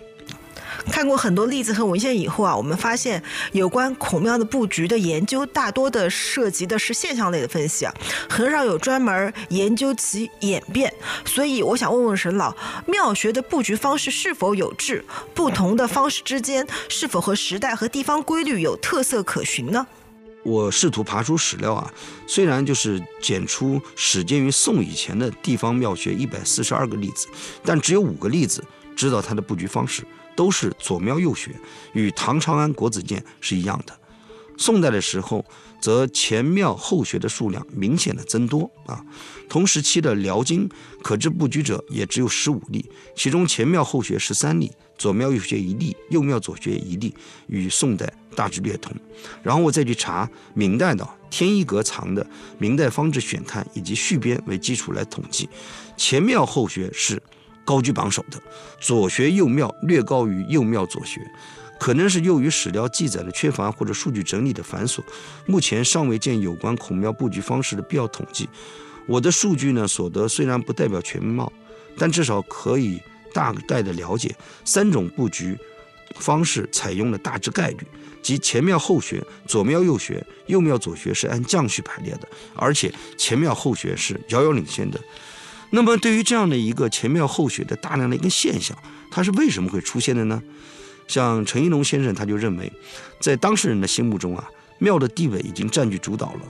[0.91, 7.93] 看过很多例子和文献以后啊，我们发现有关孔庙的布局的研究，大多的涉及的是现象类的分析啊，
[8.27, 10.93] 很少有专门研究其演变。
[11.23, 12.53] 所以我想问问沈老，
[12.85, 15.05] 庙学的布局方式是否有致？
[15.33, 19.87] 不同的方式之间是否和时代和地方规律有特色可循呢？
[20.43, 21.91] 我试图爬出史料啊，
[22.27, 27.27] 虽然就是检出始建于宋以前的地方庙学一百四十二个例子，
[27.63, 28.63] 但只有五个例子
[28.95, 30.03] 知道它的布局方式
[30.35, 31.51] 都是左庙右学，
[31.93, 33.97] 与唐长安国子监是一样的。
[34.55, 35.43] 宋代的时候，
[35.81, 39.03] 则前庙后学的数量明显的增多啊。
[39.49, 40.69] 同时期的辽金
[41.01, 44.71] 可知布局者也只有十五例，其中前庙后学十三例。
[44.95, 47.13] 左庙右学一例，右庙左学一例，
[47.47, 48.93] 与宋代大致略同。
[49.41, 52.23] 然后我再去查明代的天一阁藏的
[52.57, 55.47] 《明代方志选刊》以及续编为基础来统计，
[55.95, 57.21] 前庙后学是
[57.63, 58.41] 高居榜首的，
[58.79, 61.21] 左学右庙略高于右庙左学，
[61.79, 65.01] 可能是由于史料记载的缺乏或者数据整理的繁琐，
[65.45, 68.49] 目前尚未见有关孔庙布局方式的必要统计。
[69.07, 71.51] 我的数据呢所得虽然不代表全貌，
[71.97, 73.01] 但至少可以。
[73.35, 75.57] 大概的了解三种布局
[76.17, 77.79] 方式采用了大致概率，
[78.23, 84.99] 即前庙后学、左庙右学、右庙左学是按降序排列的，而且前庙后学是遥遥领先的。
[85.69, 88.77] 那么，对于这样的一个前庙后学的大量的一个现象，
[89.11, 90.41] 它是为什么会出现的呢？
[91.07, 92.71] 像陈一龙先生他就认为，
[93.19, 96.41] 在当事人的心目中啊，庙的地位已经占据主导了。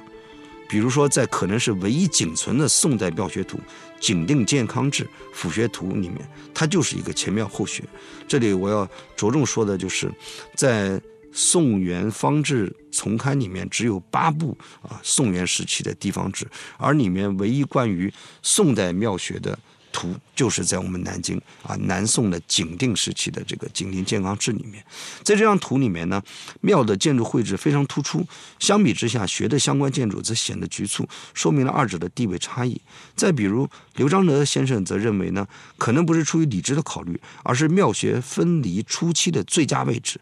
[0.70, 3.58] 比如说，在可能是唯一仅存的宋代庙学图
[4.00, 6.18] 《景定健康志》府学图里面，
[6.54, 7.84] 它就是一个前庙后学。
[8.28, 10.12] 这里我要着重说的就是，
[10.56, 11.00] 在
[11.34, 19.58] 宋元方志丛刊里面只有八部啊宋元时期的地方志，而里面唯一关于宋代庙学的。
[19.96, 24.84] 图就是在我们南京啊，南宋的景定时期的这个《景定健康志》里面，
[25.22, 26.20] 在这张图里面呢，
[26.62, 28.26] 庙的建筑绘制非常突出，
[28.58, 32.82] 相比之下，学的相关建筑则显得局促，说明了二者的地位差异。
[33.16, 40.20] 再比如，刘章德先生则认为呢，可能不是出于理智的考虑，而是庙学分离初期的最佳位置。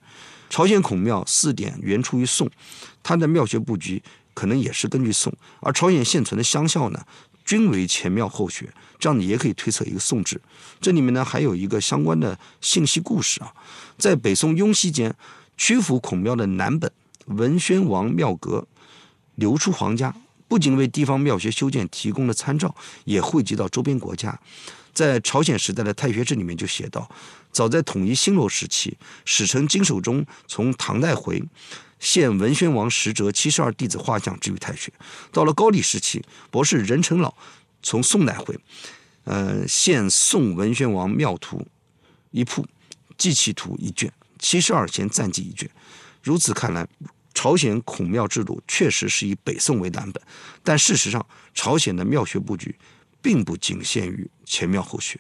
[0.52, 2.52] 朝鲜孔庙四点原出于宋，
[3.02, 7.06] 它的庙学布局可能也是根据宋，而朝鲜现存的乡校呢？
[7.46, 10.40] 均为前庙后学，这样你也可以推测一个宋制。
[10.82, 13.54] 这里面呢还有一个相关的信息故事啊，
[13.98, 15.16] 在北宋雍熙间，
[15.56, 16.92] 曲阜孔庙的南本
[17.28, 18.68] 文宣王庙阁
[19.36, 20.14] 流出皇家，
[20.50, 24.38] 不仅为地方庙学修建提供了参照，也汇集到周边国家。
[24.94, 27.10] 在朝鲜时代的太学志里面就写到：
[27.52, 31.44] 早在统一新罗时期，使臣金守中从唐代回。
[32.00, 34.92] 献文宣王十哲七十二弟子画像之于太学，
[35.32, 37.32] 到了高丽时期，博士任成老
[37.84, 38.60] 从宋代回，
[39.26, 41.64] 呃，献宋文宣王庙图
[42.32, 42.66] 一铺，
[43.20, 45.70] 祭器图一卷，七十二贤赞记一卷。
[46.24, 46.88] 如此看来，
[47.36, 50.20] 朝鲜孔庙制度确实是以北宋为蓝本，
[50.64, 52.76] 但事实上，朝鲜的庙学布局
[53.22, 55.20] 并不仅限于前庙后学。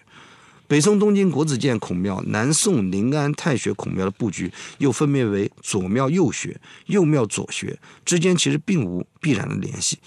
[0.71, 9.99] 北宋东京国子监孔庙、南宋临安太学孔庙的布局又分别为左庙右学、右庙左学，之间其实并无必然的联系。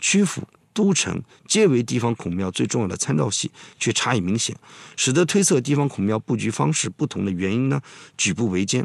[0.00, 4.56] 曲阜、都城皆为地方孔庙最重要的参照系，却差异明显，
[4.96, 7.80] 使得推测地方孔庙布局方式不同的原因呢，
[8.16, 8.84] 举步维艰。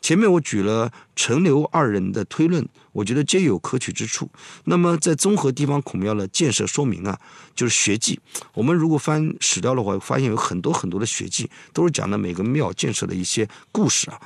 [0.00, 4.26] 前面我举了陈刘二人的推论，我觉得皆有可取之处。
[4.64, 7.20] 那么，在综合地方孔庙的建设说明啊，
[7.54, 8.18] 就是学记。
[8.54, 14.18] 我们如果翻史料的话，发现有很多很多的学记，都是讲的每个庙建设的一些故事啊。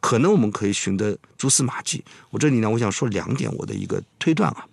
[0.00, 2.02] 可能我们可以寻得蛛丝马迹。
[2.30, 4.66] 我这里呢，我想说两点我的一个推断啊。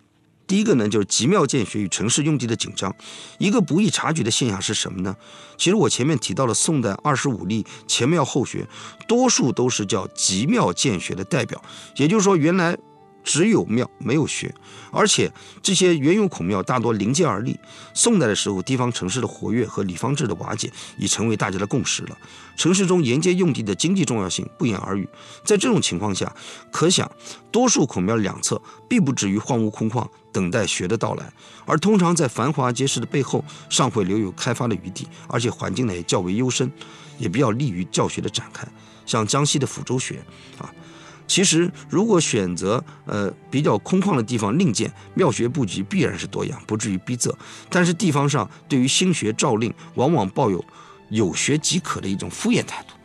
[0.47, 2.93] 第一个呢，就是集庙建学与城市用地的紧张。
[3.37, 5.15] 一个不易察觉的现象是什么呢？
[5.57, 8.65] 其实我前面提到了宋代二十五例前庙后学，
[9.07, 11.61] 多数都是叫集庙建学的代表。
[11.97, 12.77] 也就是说，原来。
[13.23, 14.53] 只有庙没有学，
[14.91, 15.31] 而且
[15.62, 17.60] 这些原有孔庙大多临街而立。
[17.93, 22.17] 宋代的时候，地方城市的活跃和里坊制的瓦解已成为大家的共识了。
[22.57, 25.07] 城市中沿街用地的经济重要性不言而喻。
[25.43, 26.36] 在这种情况下，
[26.71, 27.10] 可想
[27.51, 31.31] 多数孔庙两侧并不止于荒芜空旷，等待学的到来，
[31.65, 36.71] 而通常在繁华街市的背后尚会留有开发的余地，而且环境呢也较为幽深，
[37.17, 38.67] 也比较利于教学的展开。
[39.05, 40.23] 像江西的抚州学
[40.57, 40.71] 啊。
[41.32, 47.34] 其实，如果选择呃比较空旷的地方另建庙学布局，必然是多样，不至于逼仄。
[47.70, 50.62] 但是地方上对于新学诏令，往往抱有
[51.08, 52.96] 有学即可的一种敷衍态度。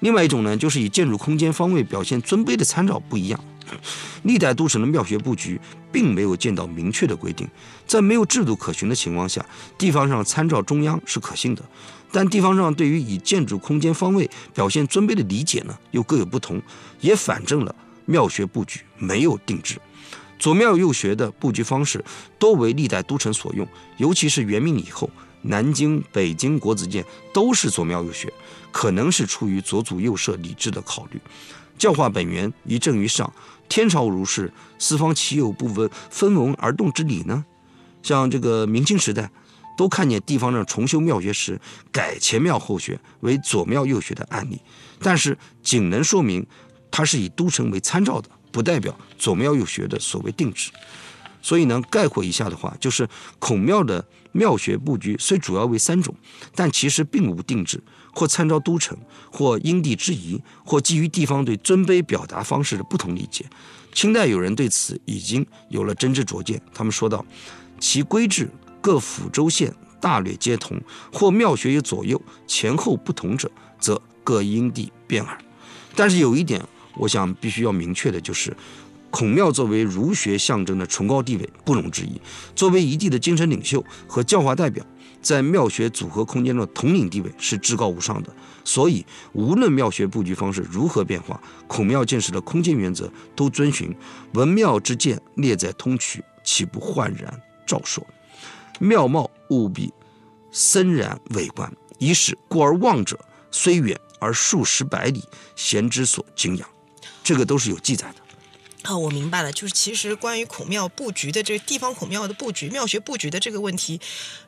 [0.00, 3.40] 另外一种呢，就是以建筑空间方位表现尊卑的参照不一样。
[4.24, 5.58] 历代都城的庙学布局
[5.90, 7.48] 并没有见到明确的规定，
[7.86, 9.42] 在没有制度可循的情况下，
[9.78, 11.62] 地方上参照中央是可信的。
[12.12, 16.60] 但地方上对于以建筑空间方位表现尊卑的理解呢，又各有不同，
[17.00, 19.80] 也反证了庙学布局没有定制。
[20.38, 22.04] 左庙右学的布局方式
[22.38, 25.08] 多为历代都城所用，尤其是元明以后，
[25.40, 28.30] 南京、北京国子监都是左庙右学，
[28.70, 31.20] 可能是出于左祖右社礼制的考虑。
[31.78, 33.32] 教化本源一正于上，
[33.68, 37.44] 天朝如是，四方岂有不闻分文而动之理呢？
[38.02, 39.30] 像这个明清时代。
[39.76, 44.60] 都看见地方上重修庙学时改前庙后学为左庙右学的案例，
[45.00, 46.46] 但是仅能说明
[46.90, 50.70] 它是以都城为参照的，不代表左庙右学的所谓定制。
[51.40, 53.08] 所以呢，概括一下的话，就是
[53.40, 56.14] 孔庙的庙学布局虽主要为三种，
[56.54, 57.82] 但其实并无定制，
[58.12, 58.96] 或参照都城，
[59.32, 63.44] 或因地制宜，或基于地方对尊卑表达方式的不同理解。
[63.92, 67.26] 清代有人对此已经有了真知灼见，他们说道：
[67.80, 68.48] 其规制。
[68.82, 70.78] 各府州县大略皆同，
[71.12, 75.38] 或庙学有左右前后不同者，则各因地变耳。
[75.94, 76.60] 但是有一点，
[76.96, 78.54] 我想必须要明确的就是，
[79.10, 82.20] 孔庙作为儒学象征的崇高地位不容置疑，
[82.56, 84.84] 作为一地的精神领袖和教化代表，
[85.20, 88.34] 在庙学组合空间中的统领地位是至高无上的。
[88.64, 93.94] 所以，无论庙学布局方式如何变化，孔庙建设的空间原则都遵循
[94.34, 98.04] “文庙之见列在通衢，岂不焕然照说”。
[98.82, 99.92] 庙貌务必
[100.50, 103.16] 森然伟观，以使故而望者
[103.52, 105.22] 虽远而数十百里，
[105.54, 106.68] 贤之所敬仰。
[107.22, 108.16] 这个都是有记载的。
[108.90, 114.00] 啊，我明白了，就是其实关于孔庙布局的这个地方孔庙的布局、庙学布局的这个问题，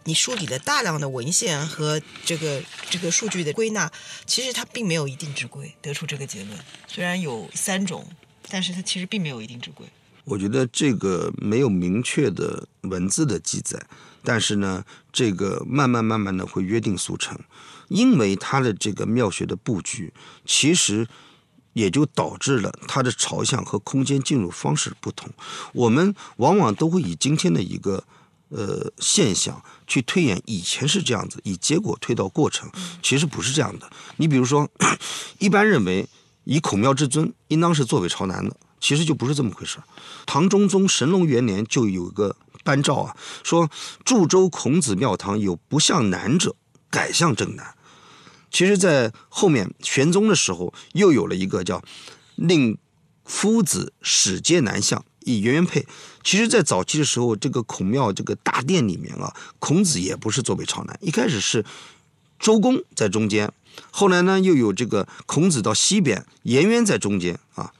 [0.03, 2.61] 你梳理了大量的文献和这个
[2.91, 3.89] 这个数据的归纳，
[4.27, 6.59] 其实它并没有一定之规，得出这个结论。
[6.89, 8.05] 虽然有三种，
[8.51, 9.87] 但是它其实并没有一定之规。
[10.25, 13.79] 我觉得这个没有明确的文字的记载，
[14.25, 17.39] 但是呢，这个慢慢慢慢的会约定俗成，
[17.89, 20.13] 因为它的这个庙学的布局，
[20.47, 21.07] 其实
[21.75, 25.31] 也就导致了它的朝向和空间进入方式不同。
[25.75, 28.05] 我们往往都会以今天的一个
[28.49, 32.71] 呃现象去推演以前是这样子，以结果推到过程，
[33.03, 33.91] 其实不是这样的。
[34.17, 34.69] 你比如说，
[35.39, 36.09] 一般认为
[36.45, 38.57] 以孔庙之尊应当是坐北朝南的。
[38.81, 39.79] 其实就不是这么回事
[40.27, 43.71] 唐中宗神龙元年就有一个颁诏啊，说
[44.05, 46.57] 祝州孔子庙堂有不向南者，
[46.91, 47.77] 改向正南。
[48.51, 51.83] 其实，在后面玄宗的时候，又有了一个叫
[52.37, 52.79] 令
[53.25, 55.87] 夫子使皆南向，以圆圆配。
[56.23, 61.65] 其实，在早期的时候，这个孔庙这个大殿里面啊，孔子也不是坐北朝南，一开始是
[62.39, 63.53] 周公在中间，
[63.91, 67.73] 后来呢又有这个孔子到西边，颜渊在中间啊。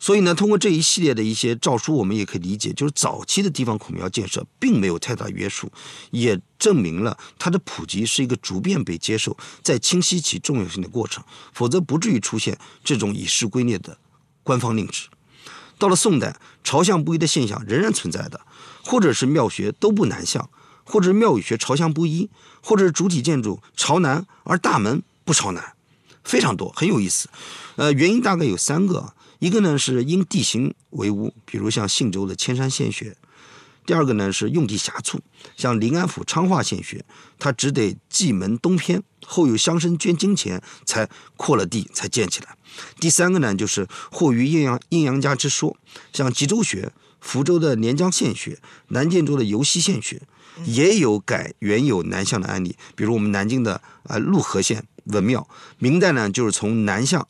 [0.00, 5.72] 所以呢，通过这一系列的一些诏书，我们也可以理解，就是早期的地方孔庙建设并没有太大约束，
[6.12, 13.98] 也证明了它的普及是一个逐渐被接受、在清晰其重要性的过程，否则不至于出现这种以示归臬的
[14.44, 15.08] 官方令旨。
[15.78, 18.40] 到了宋代，朝向不一的现象仍然存在的，
[18.84, 20.48] 或者是庙学都不南向，
[20.84, 22.30] 或者是庙宇学朝向不一，
[22.62, 25.74] 或者是主体建筑朝南而大门不朝南，
[26.22, 27.28] 非常多，很有意思。
[27.74, 29.12] 呃，原因大概有三个。
[29.38, 33.12] 一个呢是因地形为屋，比如像信州的千山县学；
[33.86, 35.20] 第二个呢是用地狭促，
[35.56, 37.04] 像临安府昌化县学，
[37.38, 42.48] 它只得蓟门东偏，后有乡绅捐金钱才扩了地才建起来；
[42.98, 45.76] 第三个呢就是惑于阴阳阴阳家之说，
[46.12, 48.58] 像吉州学、福州的连江县学、
[48.88, 50.22] 南建州的游溪县学，
[50.64, 57.28] 也有改原有南向的案例，比如我们南京的啊陆河县文庙，明代呢就是从南向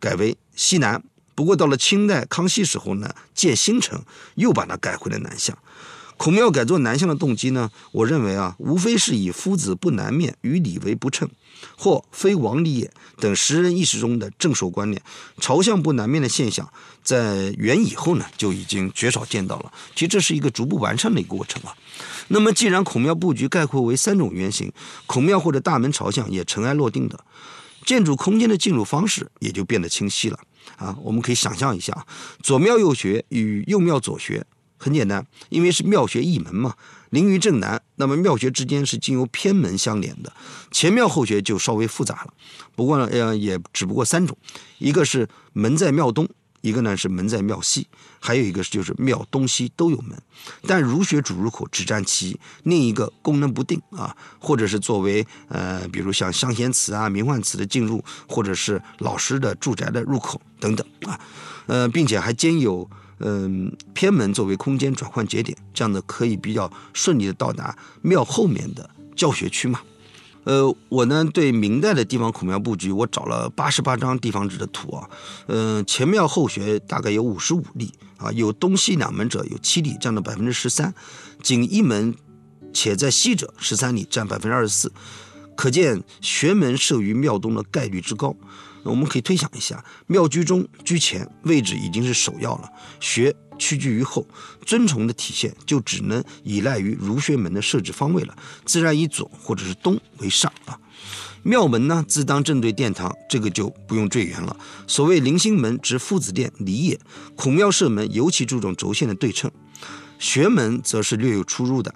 [0.00, 1.00] 改为西南。
[1.34, 4.02] 不过到了清代康熙时候呢，建新城
[4.36, 5.56] 又把它改回了南向。
[6.16, 11.28] 孔庙改做南向的动机呢，我认为啊，无非是以夫子不南面与礼为不称，
[11.76, 15.02] 或非王礼也等时人意识中的正守观念。
[15.40, 16.72] 朝向不南面的现象，
[17.02, 19.72] 在元以后呢就已经绝少见到了。
[19.96, 21.74] 其实这是一个逐步完善的一个过程啊。
[22.28, 24.72] 那么既然孔庙布局概括为三种原型，
[25.06, 27.24] 孔庙或者大门朝向也尘埃落定的，
[27.84, 30.38] 建筑空间的进入方式也就变得清晰了。
[30.76, 32.06] 啊，我们可以想象一下，
[32.42, 34.46] 左庙右学与右庙左学
[34.76, 36.74] 很简单，因为是庙学一门嘛，
[37.10, 40.32] 临于正南，那么庙学之间是经由偏门相连的。
[40.70, 42.34] 前庙后学就稍微复杂了，
[42.74, 44.36] 不过呢，呃，也只不过三种，
[44.78, 46.28] 一个是门在庙东。
[46.64, 47.86] 一个呢是门在庙西，
[48.18, 50.16] 还有一个就是庙东西都有门，
[50.66, 61.20] 但儒学主入口只占其一，另一个功能不定啊，或者是作为呃，比如像乡贤祠啊、名唤祠的进入，或者是老师的住宅的入口等等啊，
[61.66, 62.88] 呃，并且还兼有
[63.18, 69.82] 嗯偏门作为空间转换节点，这样呢可以比较顺利的到达庙后面的教学区嘛。
[70.44, 75.08] 呃，我呢对明代的地方孔庙布局，我找了八十八张地方志的图啊，
[75.48, 80.94] 嗯，前庙后学大概有五十五例啊，有东西两门者有七例，占了百分之十三，
[81.42, 82.14] 仅一门
[82.72, 84.92] 且在西者十三例，占百分之二十四，
[85.56, 88.36] 可见学门设于庙东的概率之高。
[88.82, 92.70] 我们可以推想一下，庙居中居前位置已经是首要了，
[93.00, 93.34] 学。
[93.58, 94.26] 屈居于后，
[94.64, 100.78] 尊崇的体现就只能依赖于儒学门的设置方位了，自然以左或者是东为上啊。
[101.42, 104.56] 庙门呢，自当正对殿堂，这个就不用赘言了。
[104.86, 106.98] 所谓灵星门指夫子殿礼也，
[107.36, 109.50] 孔庙设门尤其注重轴线的对称，
[110.18, 111.94] 学门则是略有出入的。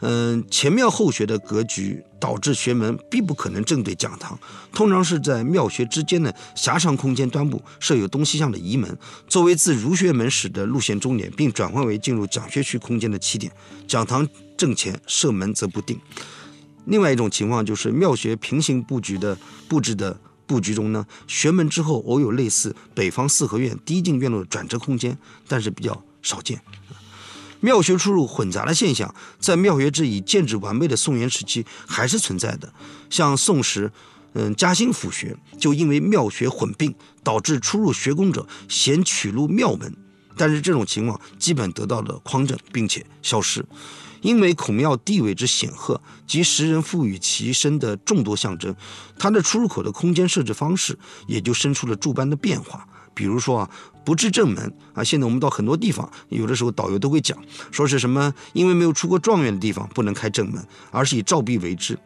[0.00, 4.38] 嗯，前庙后学的格局导致学门必不可能正对讲堂，
[4.72, 8.96] 通常是在庙学之间的狭长空间端部设有东西向的移门，
[9.28, 13.52] 作为自儒学门始的路线终点，并转换为进入讲学区空间的起点。
[13.86, 14.26] 讲堂
[14.56, 16.00] 正前设门则不定。
[16.86, 19.36] 另外一种情况就是庙学平行布局的
[19.68, 26.60] 布置的布局中呢，学门之后偶有类似北方四合院低进院落的转折空间，但是比较少见。
[27.60, 32.72] 庙学出入混杂的现象，在庙学制已建制完备的宋元时期还是存在的。
[33.08, 33.92] 像宋时，
[34.32, 39.94] 嗯，嘉兴府学就因为庙学混并，导致出入学宫者嫌取路庙门，
[40.36, 43.64] 但是这种情况基本得到了匡正，并且消失。
[44.22, 48.76] 因为孔庙地位之显赫及时人赋予其身的众多象征，
[49.18, 52.86] 它的出入口的空间设置方式也就生出了诸般的变化。
[53.20, 53.70] 比如说啊，
[54.02, 57.36] 不至正门啊，现在我们到很多地方，有的时候导游都会讲，
[57.70, 61.98] 说是什么，因为没有出过状元的地方不能开正门，而是以照壁为之，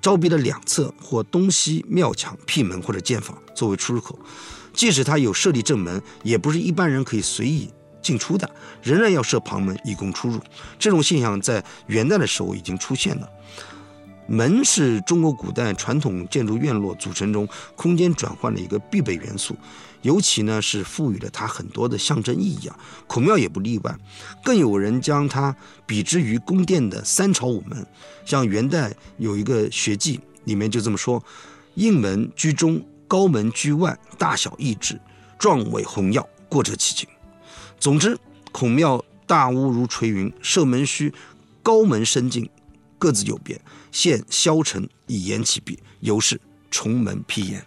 [0.00, 4.18] 照壁的两侧或东西庙墙、辟门或者建房作为出入口，
[4.72, 7.68] 即使它有设立正门，也不是一般人可以随意
[8.00, 8.50] 进出的，
[8.82, 10.40] 仍然要设旁门以供出入。
[10.78, 13.28] 这种现象在元代的时候已经出现了。
[14.30, 19.56] 门是中国古代传统建筑院落组成中空间转换的一个必备元素，
[20.02, 22.78] 尤其呢是赋予了它很多的象征意义啊。
[23.06, 23.96] 孔庙也不例外，
[24.44, 25.54] 更有人将它
[25.86, 27.86] 比之于宫殿的三朝五门。
[28.24, 31.22] 像元代有一个学记，里面就这么说：
[31.74, 35.00] 应门居中，高门居外，大小异致，
[35.38, 37.08] 壮伟宏耀，过者其景。
[37.78, 38.18] 总之，
[38.52, 41.12] 孔庙大屋如垂云，射门须
[41.62, 42.48] 高门深进，
[42.98, 43.60] 各自有别。
[43.90, 46.40] 现消沉以言其弊，由是
[46.70, 47.64] 重门辟焉。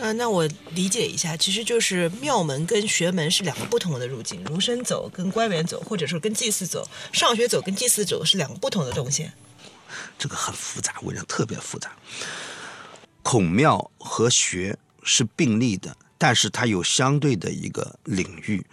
[0.00, 9.32] 呃，那我理解一下，其实就是庙门跟学门是两个不同的路径，儒生走跟官员走，或者说跟祭祀走，上学走跟祭祀走是两个不同的动线。
[10.18, 11.92] 这个很复杂，我跟你讲特别复杂。
[13.22, 18.64] 孔庙和学是并立的，但是它有相对的一个领域，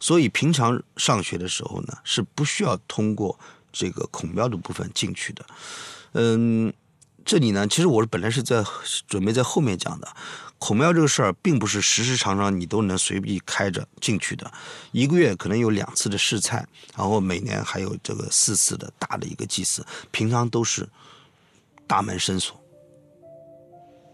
[0.00, 3.38] 所以平常上学的时候呢，是不需要通过
[3.72, 5.46] 这个孔庙的部分进去的。
[6.14, 6.72] 嗯，
[7.24, 8.64] 这里呢，其实我本来是在
[9.06, 10.08] 准备在后面讲的。
[10.64, 14.48] 孔庙这个事儿，并不是时时常常你都能随意开着进去的，
[14.92, 16.64] 一个月可能有两次的试菜，
[16.96, 20.88] 然后每年还有这个四次的大的一个祭祀，平常都是
[21.84, 22.62] 大门深锁，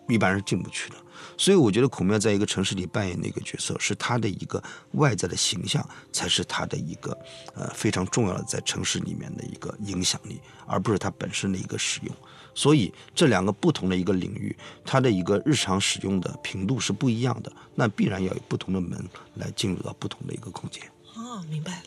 [0.08, 0.96] 一般人进不去的。
[1.36, 7.14] 所以我觉得孔庙在一个城市里扮演的一个角色，是它的一个外在的形象，才是它的一个
[7.54, 12.16] 呃非常重要的在城市里面的一个影响力，而不是它本身的一个使用。
[12.58, 18.98] 所以这两个不同的一个领域，它的一个日常使用的频度是不一样的，那必然要有不同的门
[19.36, 20.82] 来进入到不同的一个空间。
[21.14, 21.80] 哦，明白。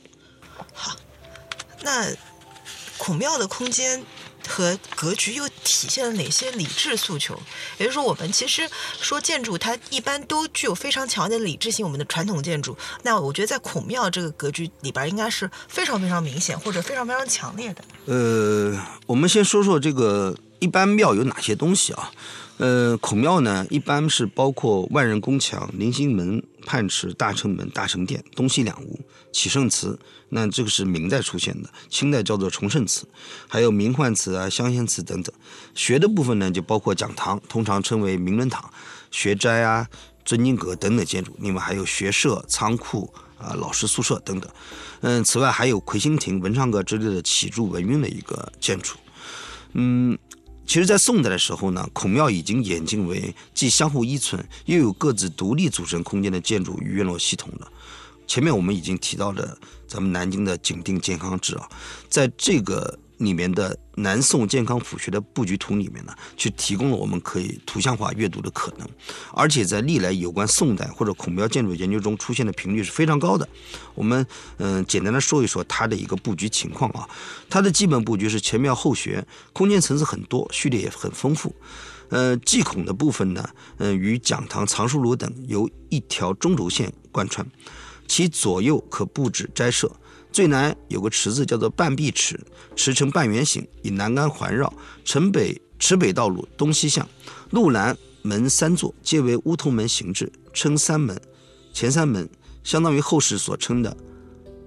[0.72, 0.96] 好，
[1.84, 2.08] 那
[2.98, 4.02] 孔庙的空间。
[4.50, 7.40] 和格局又体现了哪些理智诉求？
[7.78, 8.68] 也就是说，我们其实
[9.00, 11.86] 说建筑，它一般都具有非常强的理智性。
[11.86, 17.84] 我们的传统建筑，那我觉得在孔庙这个格局里边，应该是非常非常明显，或者非常非常强烈的。
[18.08, 22.12] 呃，我们先说说这个一般庙有哪些东西啊？
[22.58, 29.00] 呃，孔庙呢，一般是包括万人宫墙、棂星门、泮池、大成门、大成殿、东西两屋、
[29.34, 29.98] 启圣祠。
[30.30, 33.08] 那这个是明代出现的，清代叫做崇圣祠，
[33.48, 35.34] 还有明焕祠啊、香仙祠等等。
[35.74, 38.72] 学的部分呢，就包括讲堂，通常称为明伦堂、
[39.10, 39.88] 学斋啊、
[40.24, 41.36] 尊经阁等等建筑。
[41.40, 44.48] 另外还有学社、仓库啊、老师宿舍等等。
[45.00, 48.96] 嗯，此外还有魁星亭、文昌阁之类的启筑文运的一个建筑。
[49.74, 50.16] 嗯。
[50.72, 57.70] 其实，在宋代的时候呢，孔庙已经演进为既相互依存，又有各自独立组成空间的建筑与院落系统了。
[58.26, 61.68] 前面我们已经提到了咱们南京的景定健康志啊，
[62.08, 62.98] 在这个。
[63.24, 68.88] 里面的南宋健康府学的布局图里面呢，去提供了我们可以图像化阅读的可能，
[69.34, 73.48] 而且在历来有关宋代或者孔庙建筑研究中出现的频率是非常高的。
[73.94, 74.26] 我们
[74.58, 77.08] 嗯简单的说一说它的一个布局情况啊，
[77.50, 81.56] 它的基本布局是前庙后学，空间层次很多，序列也很丰富。
[82.10, 87.46] 呃，祭孔的部分呢，嗯与讲堂、藏书楼等由一条中轴线贯穿，
[88.08, 89.90] 其左右可布置斋舍。
[90.32, 92.40] 最南有个池子，叫做半壁池，
[92.76, 94.72] 池呈半圆形，以栏杆环绕。
[95.04, 97.08] 城北池北道路东西向，
[97.50, 101.20] 路南门三座，皆为乌头门形制，称三门。
[101.74, 102.30] 前三门
[102.64, 103.96] 相当于后世所称的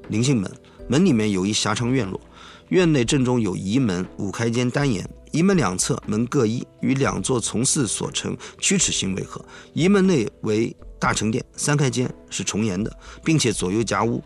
[0.09, 0.51] 灵性门。
[0.87, 2.21] 门里面有一狭长院落，
[2.69, 9.43] 院内正中有仪门，五开间单檐，仪门两侧门各一，与两座从寺所成曲尺形为合。
[9.73, 12.95] 仪门内为大成殿，三开间是重檐的，
[13.25, 14.23] 并且左右夹屋。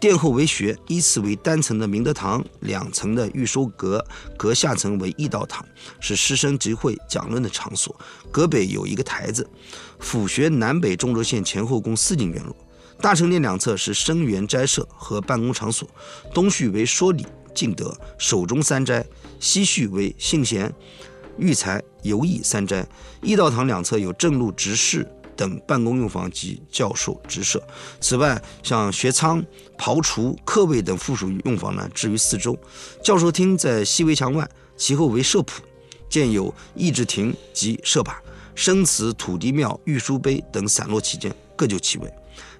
[0.00, 4.04] 殿后为学，依次为单层的明德堂，两层的御收阁，
[4.36, 5.64] 阁下层为义道堂，
[5.98, 7.98] 是师生集会讲论的场所。
[8.30, 9.48] 阁北有一个台子。
[9.98, 12.54] 府学南北中轴线前后共四进院落。
[13.00, 15.88] 大成殿两侧是生源斋舍和办公场所，
[16.34, 19.04] 东序为说理敬德守中三斋，
[19.40, 20.70] 西序为信贤
[21.38, 22.86] 育才游艺三斋。
[23.22, 25.08] 义道堂两侧有正路执事。
[25.36, 27.62] 等办公用房及教授职舍。
[28.00, 29.44] 此外，像学仓、
[29.76, 32.58] 庖厨、客位等附属用房呢，置于四周。
[33.02, 35.58] 教授厅在西围墙外，其后为社圃，
[36.08, 38.20] 建有义志亭及社坝、
[38.54, 42.12] 生祠、土地庙、御书碑等散落其间，各就其位。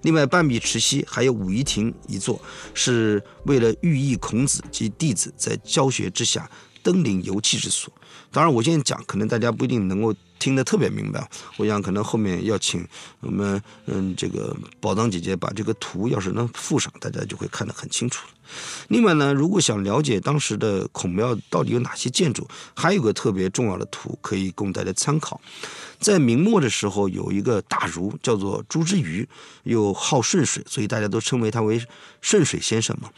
[0.03, 2.41] 另外，半壁池西还有武夷亭一座，
[2.75, 6.51] 是为了寓意孔子及弟子在教学之下
[6.83, 7.93] 登临游憩之所。
[8.31, 10.15] 当然，我现在讲，可能大家不一定能够。
[10.45, 11.27] 听得特别明白。
[11.57, 12.87] 我想可能后面要请
[13.21, 18.27] 我们嗯这个宝藏姐姐把这个图要是能附上，大家就会看得很清楚。
[18.89, 25.41] 另外呢，如果想了解当时的孔庙到底有哪些建筑，还有个特别重要的图可以供大家参考。
[25.99, 29.27] 在明末的时候，有一个大儒叫做朱之愚，
[29.63, 31.83] 又好顺水，所以大家都称为他为
[32.21, 33.09] 顺水先生嘛。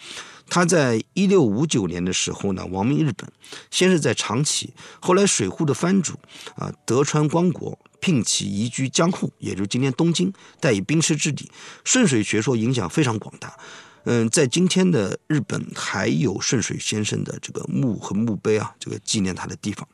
[0.49, 3.30] 他在一六五九年的时候呢，亡命日本，
[3.70, 6.14] 先是在长崎，后来水户的藩主
[6.57, 11.51] 啊德川光国聘其移居江户，也就是今天东京，代以兵师之地。
[11.84, 13.57] 顺水学说影响非常广大。
[14.05, 19.86] 嗯，在今天的日本还有顺水先生的这个墓和墓碑啊，这个纪念他的地方。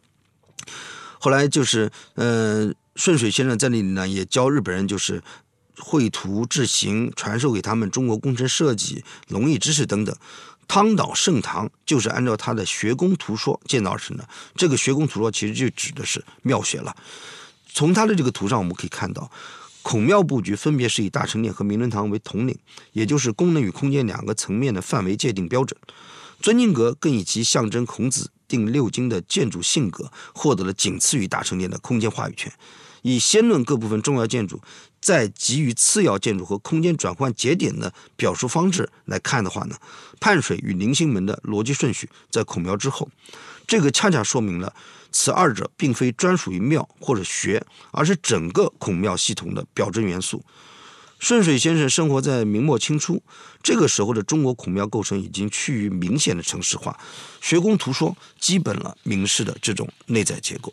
[1.18, 5.22] 后来就是，嗯，顺水先生在那里呢，也教日本人就是
[5.84, 10.16] 绘图制型，传授给他们中国工程设计、农艺知识等等。
[10.68, 14.26] 汤岛盛堂就是按照他的学宫图说建造而成的。
[14.54, 16.96] 这个学宫图说其实就指的是庙学了。
[17.74, 19.30] 从他的这个图上，我们可以看到。
[19.82, 22.56] 孔庙布局分别是以大成殿和明伦堂为统领，
[22.92, 25.76] 也就是功能与空间两个层面的范围界定标准。
[26.40, 32.52] 尊敬阁更以其象征孔子定六经的建筑性格，获得了仅次于大成殿的空间话语权。
[33.02, 34.60] 以先论各部分重要建筑，
[35.02, 39.76] 再给予次要建筑和空间转换节点的表述方式来看的话呢，
[40.18, 43.10] 泮水与宁心门的逻辑顺序在孔庙之后。
[43.66, 44.72] 这个恰恰说明了。
[45.14, 50.42] 此二者并非专属于庙或者学，而是整个孔庙系统的表征元素。
[51.18, 53.22] 顺水先生生活在明末清初，
[53.62, 56.98] 这个时候的中国孔庙构成已经趋于明显的城市化，
[57.42, 60.72] 学宫图说基本了明式的这种内在结构。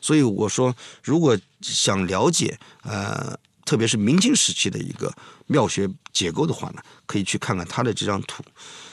[0.00, 3.36] 所以我说，如果想了解呃，
[3.72, 5.10] 特别是明清时期的一个
[5.46, 8.44] 庙学结构的话呢，可以去看看他的这张图，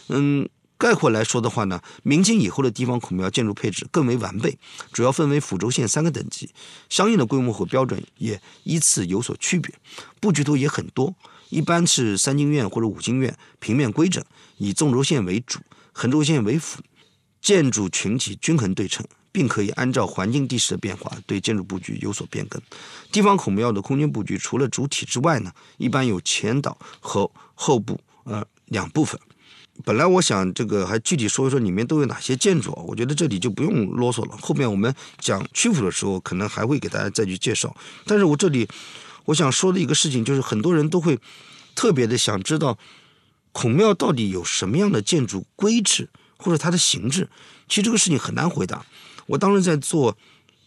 [0.08, 0.48] 嗯。
[0.78, 4.58] 概括来说的话呢，明清以后的地方孔庙建筑配置更为完备，
[4.94, 6.52] 主要分为府州县三个等级，
[6.88, 9.76] 相应的规模和标准也依次有所区别，
[10.22, 11.14] 布局图也很多，
[11.50, 14.24] 一般是三经院或者五经院，平面规整，
[14.56, 15.60] 以纵轴线为主，
[15.92, 16.82] 横轴线为辅，
[17.42, 22.62] 建筑群体均衡对称，并可以按照环境地势的变化对建筑布局有所变更。
[23.12, 29.20] 地方孔庙的空间布局除了主体之外呢，一般有前岛和后部呃两部分。
[29.86, 34.36] 本来我想这个还具体说一说里面都有哪些建筑，我觉得这里就不用啰嗦了。
[34.42, 37.74] 后面我们讲曲阜的时候，可能还会给大家再去介绍。
[38.06, 38.68] 但是我这里
[39.24, 41.18] 我想说的一个事情，就是很多人都会
[41.76, 42.78] 特别的想知道
[43.54, 47.30] 孔庙到底有什么样的建筑规制或者它的形制。
[47.70, 48.86] 其实这个事情很难回答。
[49.30, 50.18] 我当时在做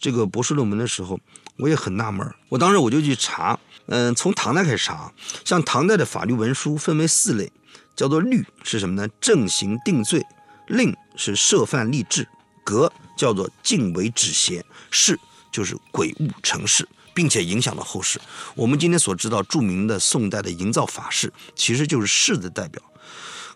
[0.01, 1.21] 这个博士论文的时候，
[1.59, 2.27] 我也很纳闷。
[2.49, 5.13] 我当时我就去查，嗯，从唐代开始查，
[5.45, 7.53] 像唐代的法律文书分为四类。
[7.95, 9.07] 叫做律是什么呢？
[9.21, 10.25] 正刑定罪，
[10.67, 12.27] 令是设犯立制，
[12.65, 15.19] 格叫做敬为止邪，事
[15.53, 18.19] 就是鬼物成事，并且影响了后世。
[18.55, 22.83] 我们今天所知道著名的宋代的营造法式，其实就是事的代表。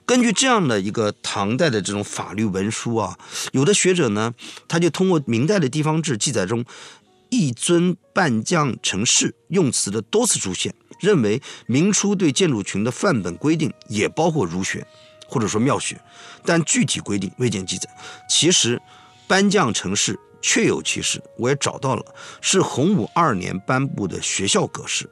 [0.07, 3.19] 根据这样的一个唐代的这种法律文书啊，
[3.53, 4.33] 有的学者呢，
[4.69, 6.65] 他就通过明代的地方志记载中
[7.29, 10.73] “一尊半将成事”用词的多次出现。
[11.01, 14.87] 认为明初对建筑群的范本规定也包括儒学，
[15.27, 16.01] 或者说庙学，
[16.45, 17.87] 但具体规定未见记载。
[18.31, 18.81] 其实，
[19.27, 22.03] 颁将成事确有其事，我也找到了，
[22.41, 25.11] 是洪武二年颁布的学校格式，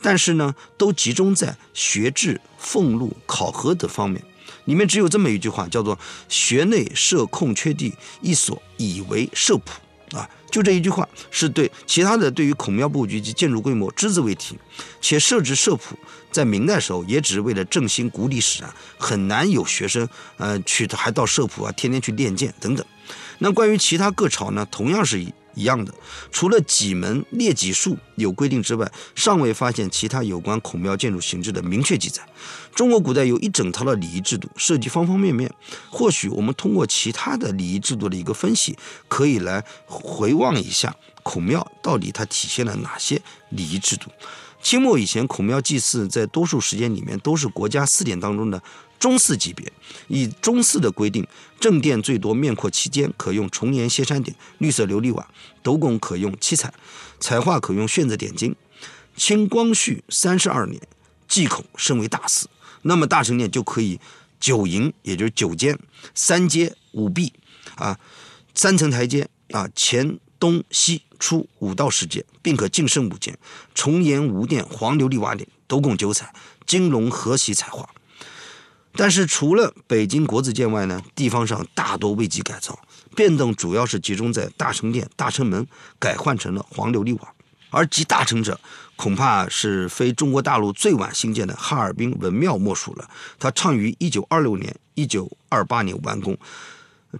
[0.00, 4.24] 但是呢，都集中在学制、俸禄、考核等方面，
[4.66, 5.98] 里面只有这么一句话，叫做
[6.28, 9.72] “学内设空缺地一所，以为社谱”。
[10.16, 14.56] 啊，就这一句话是对其他的对于孔庙布局及建筑规模只字未提，
[15.00, 15.98] 且设置社谱
[16.30, 22.86] 在明代时候也只是为了振兴古历史啊，很难有学生呃去还到社谱啊，天天去练剑等等。
[23.38, 25.26] 那关于其他各朝呢，同样是。
[25.56, 25.92] 一样的，
[26.30, 32.22] 除了几门列几数有规定之外，尚未发现其他有关孔庙建筑形制的明确记载。
[32.74, 35.50] 中国古代有一整套的礼仪制度，涉及方方面面。
[35.90, 38.76] 或许我们通过其他的礼仪制度的一个分析，
[39.08, 44.10] 可以来回望一下孔庙到底它体现了哪些礼仪制度。
[44.62, 48.60] 清末以前，孔庙祭祀在多数时间里面都是国家祀典当中的。
[48.98, 49.72] 中祀级别，
[50.08, 51.26] 以中祀的规定，
[51.60, 55.28] 正殿最多面阔七间，可用重檐歇山顶，绿色琉璃瓦，
[55.62, 56.72] 斗拱可用七彩，
[57.20, 58.54] 彩画可用炫子点睛。
[59.16, 60.80] 清光绪三十二年，
[61.26, 62.48] 祭孔升为大祀，
[62.82, 63.98] 那么大成殿就可以
[64.38, 65.78] 九营，也就是九间，
[66.14, 67.32] 三阶五壁，
[67.76, 67.98] 啊，
[68.54, 73.38] 三层台阶，啊，前东西出五到十阶，并可净升五间，
[73.74, 76.34] 重檐无殿，黄琉璃瓦顶，斗拱九彩，
[76.66, 77.88] 金龙和玺彩画。
[78.96, 82.78] 但是除了北京国子监外呢，地方上大多未及改造，
[83.14, 85.66] 变动主要是集中在大成殿、大成门
[85.98, 87.32] 改换成了黄琉璃瓦，
[87.70, 88.58] 而集大成者，
[88.96, 93.08] 恐怕是非中国大陆最晚兴建的哈尔滨文庙莫属了。
[93.38, 96.36] 它创于一九二六年、一九二八年完工，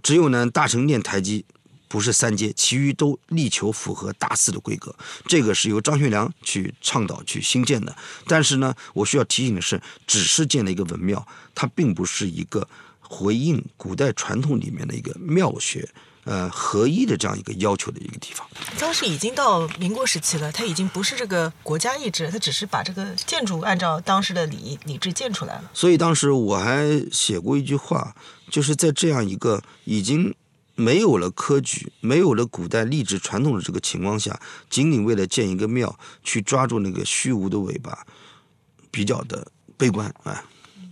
[0.01, 1.45] 只有呢大成殿台基。
[1.87, 4.93] 不是三阶，其余都力求符合大四的规格。
[5.25, 7.95] 这个是由张学良去倡导去兴建的。
[8.25, 11.25] 但是呢，我需要提醒的是，只是建了一个文庙，
[11.55, 12.67] 它并不是一个
[12.99, 15.87] 回应古代传统里面的一个庙学
[16.25, 18.45] 呃合一的这样一个要求的一个地方。
[18.77, 25.71] 当时已经到民国时期了，它已经不是这个国家意志，它只是把这个建筑按照当时的礼礼制建出来了。
[25.73, 28.13] 所以当时我还写过一句话，
[28.51, 30.35] 就是在这样一个已经。
[30.79, 38.05] 没有了科举，没有了古代历制传统的这个情况下，仅仅为了建一个庙，去抓住那个虚无的尾巴，
[38.91, 40.45] 比较的悲观啊。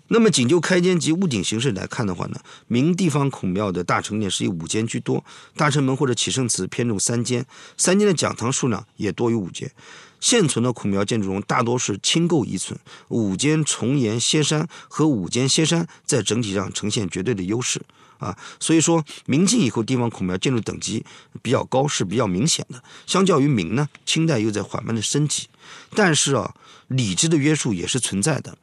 [0.08, 5.24] 那么仅就开间及屋顶形式来看的话呢，明地方孔庙的大成殿是以五间居多，
[5.56, 7.46] 大成门或者启圣祠偏重三间，
[7.78, 9.72] 三间的讲堂数量也多于五间。
[10.20, 12.80] 现存的孔庙建筑中大多是清构遗存，
[13.10, 17.82] 五间重檐歇山和五间歇山在整体上呈现绝对的优势。
[18.18, 21.06] 啊，所以说明清以后地方孔庙建筑等级
[21.42, 22.84] 比较高是比较明显的。
[23.06, 25.48] 相较于明呢，清代又在缓慢的升级，
[25.94, 26.56] 但是啊，
[26.88, 28.58] 礼制的约束也是存在的。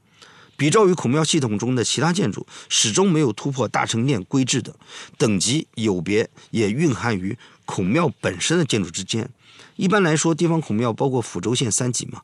[0.57, 4.77] 比照于孔庙系统中的其他建筑，始终没有突破大成殿规制的
[5.19, 9.29] 等级有别，也蕴含于孔庙本身的建筑之间。
[9.77, 12.23] 一般来说，地方孔庙包括抚州县三级嘛。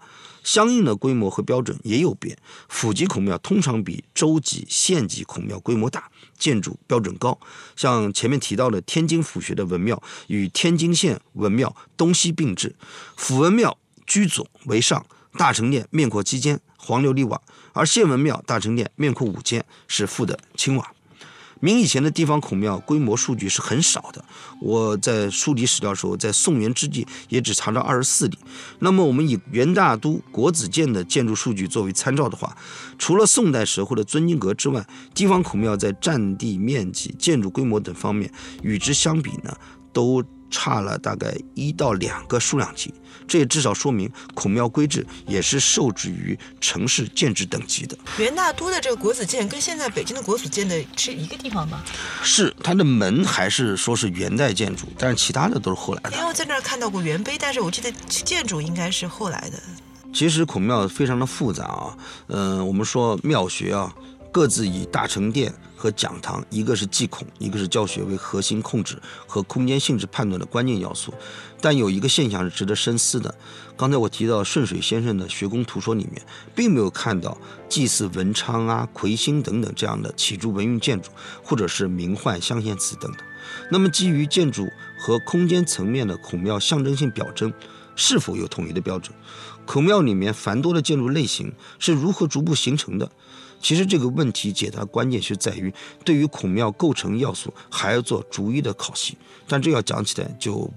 [0.48, 2.38] 相应的规模和标准也有变，
[2.70, 7.38] 府级孔庙通常比州级、县级孔庙规模大，建筑标准高。
[7.76, 12.74] 像前面提到的天津府学的文庙与天津县文庙东西并置，
[13.14, 13.76] 府文庙
[14.06, 17.42] 居左为上，大成殿面阔七间，黄琉璃瓦；
[17.74, 20.92] 而县文庙大成殿面阔五间，是覆的青瓦。
[21.60, 24.24] 明以前的地方孔庙规模数据是很少的，
[24.60, 28.38] 我在梳理史料的时候，在宋元之际也只查到二十四例。
[28.78, 32.56] 那么我们以元大都国子监的建筑数据作为参照的话，
[32.98, 38.32] 除了宋代时候的尊经阁之外，地方孔庙在占地面积、建筑规模等方面
[38.62, 39.56] 与之相比呢，
[39.92, 40.24] 都。
[40.50, 42.92] 差了大概一到两个数量级，
[43.26, 47.96] 这也至少说明孔庙规制也是受制于城市建制等级的。
[48.18, 51.82] 元大都的这个国子监跟现在北京的国子监的是一个地方吗？
[52.22, 56.12] 是，它的门还是说是元代建筑，但是其他的都是后来的。
[56.12, 59.58] 因为我在那儿看到过元碑，但是我记得建筑应该是后来的。
[60.10, 61.96] 其实孔庙非常的复杂啊，
[62.28, 63.92] 嗯，我们说庙学啊，
[64.32, 65.54] 各自以大成殿。
[65.80, 71.14] 和讲堂，一个是祭孔，一个是教学为核心控制和空间性质判断的关键要素。
[71.60, 73.32] 但有一个现象是值得深思的。
[73.76, 76.20] 刚才我提到顺水先生的学宫图说里面，
[76.52, 81.12] 并没有看到祭祀文昌啊、魁星等等这样的起筑文运建筑，
[81.44, 83.20] 或者是名幻镶嵌词等等。
[83.70, 84.66] 那么，基于建筑
[84.98, 87.52] 和空间层面的孔庙象征性表征，
[87.94, 89.16] 是否有统一的标准？
[89.64, 93.08] 孔庙里面繁多的建筑类型是如何逐步形成的？
[93.60, 95.72] 其实这个问题解答关键是在于，
[96.04, 100.70] 对于孔庙构成要素还要做逐一的考析，但这要讲起来就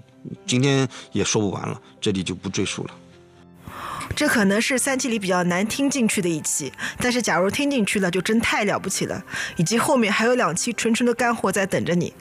[0.46, 2.94] 今天也说不完了，这里就不赘述了。
[4.14, 9.22] 这可能是三期里比较难听进去的一期，但是假如听进去了，就真太了不起了。
[9.56, 12.12] 以及后面还有两期纯纯的干货在等着你。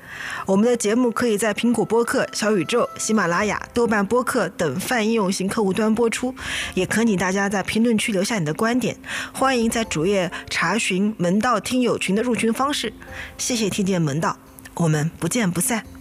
[0.45, 6.33] 我们的节目可以在苹果播客、小宇宙、喜马拉雅、豆瓣播客等泛应用型客户端播出，
[6.73, 8.95] 也恳请大家在评论区留下你的观点。
[9.33, 12.93] 欢迎在主页查询门道听友群的入群方式。
[13.37, 14.37] 谢谢听见门道，
[14.75, 16.00] 我们不见不散。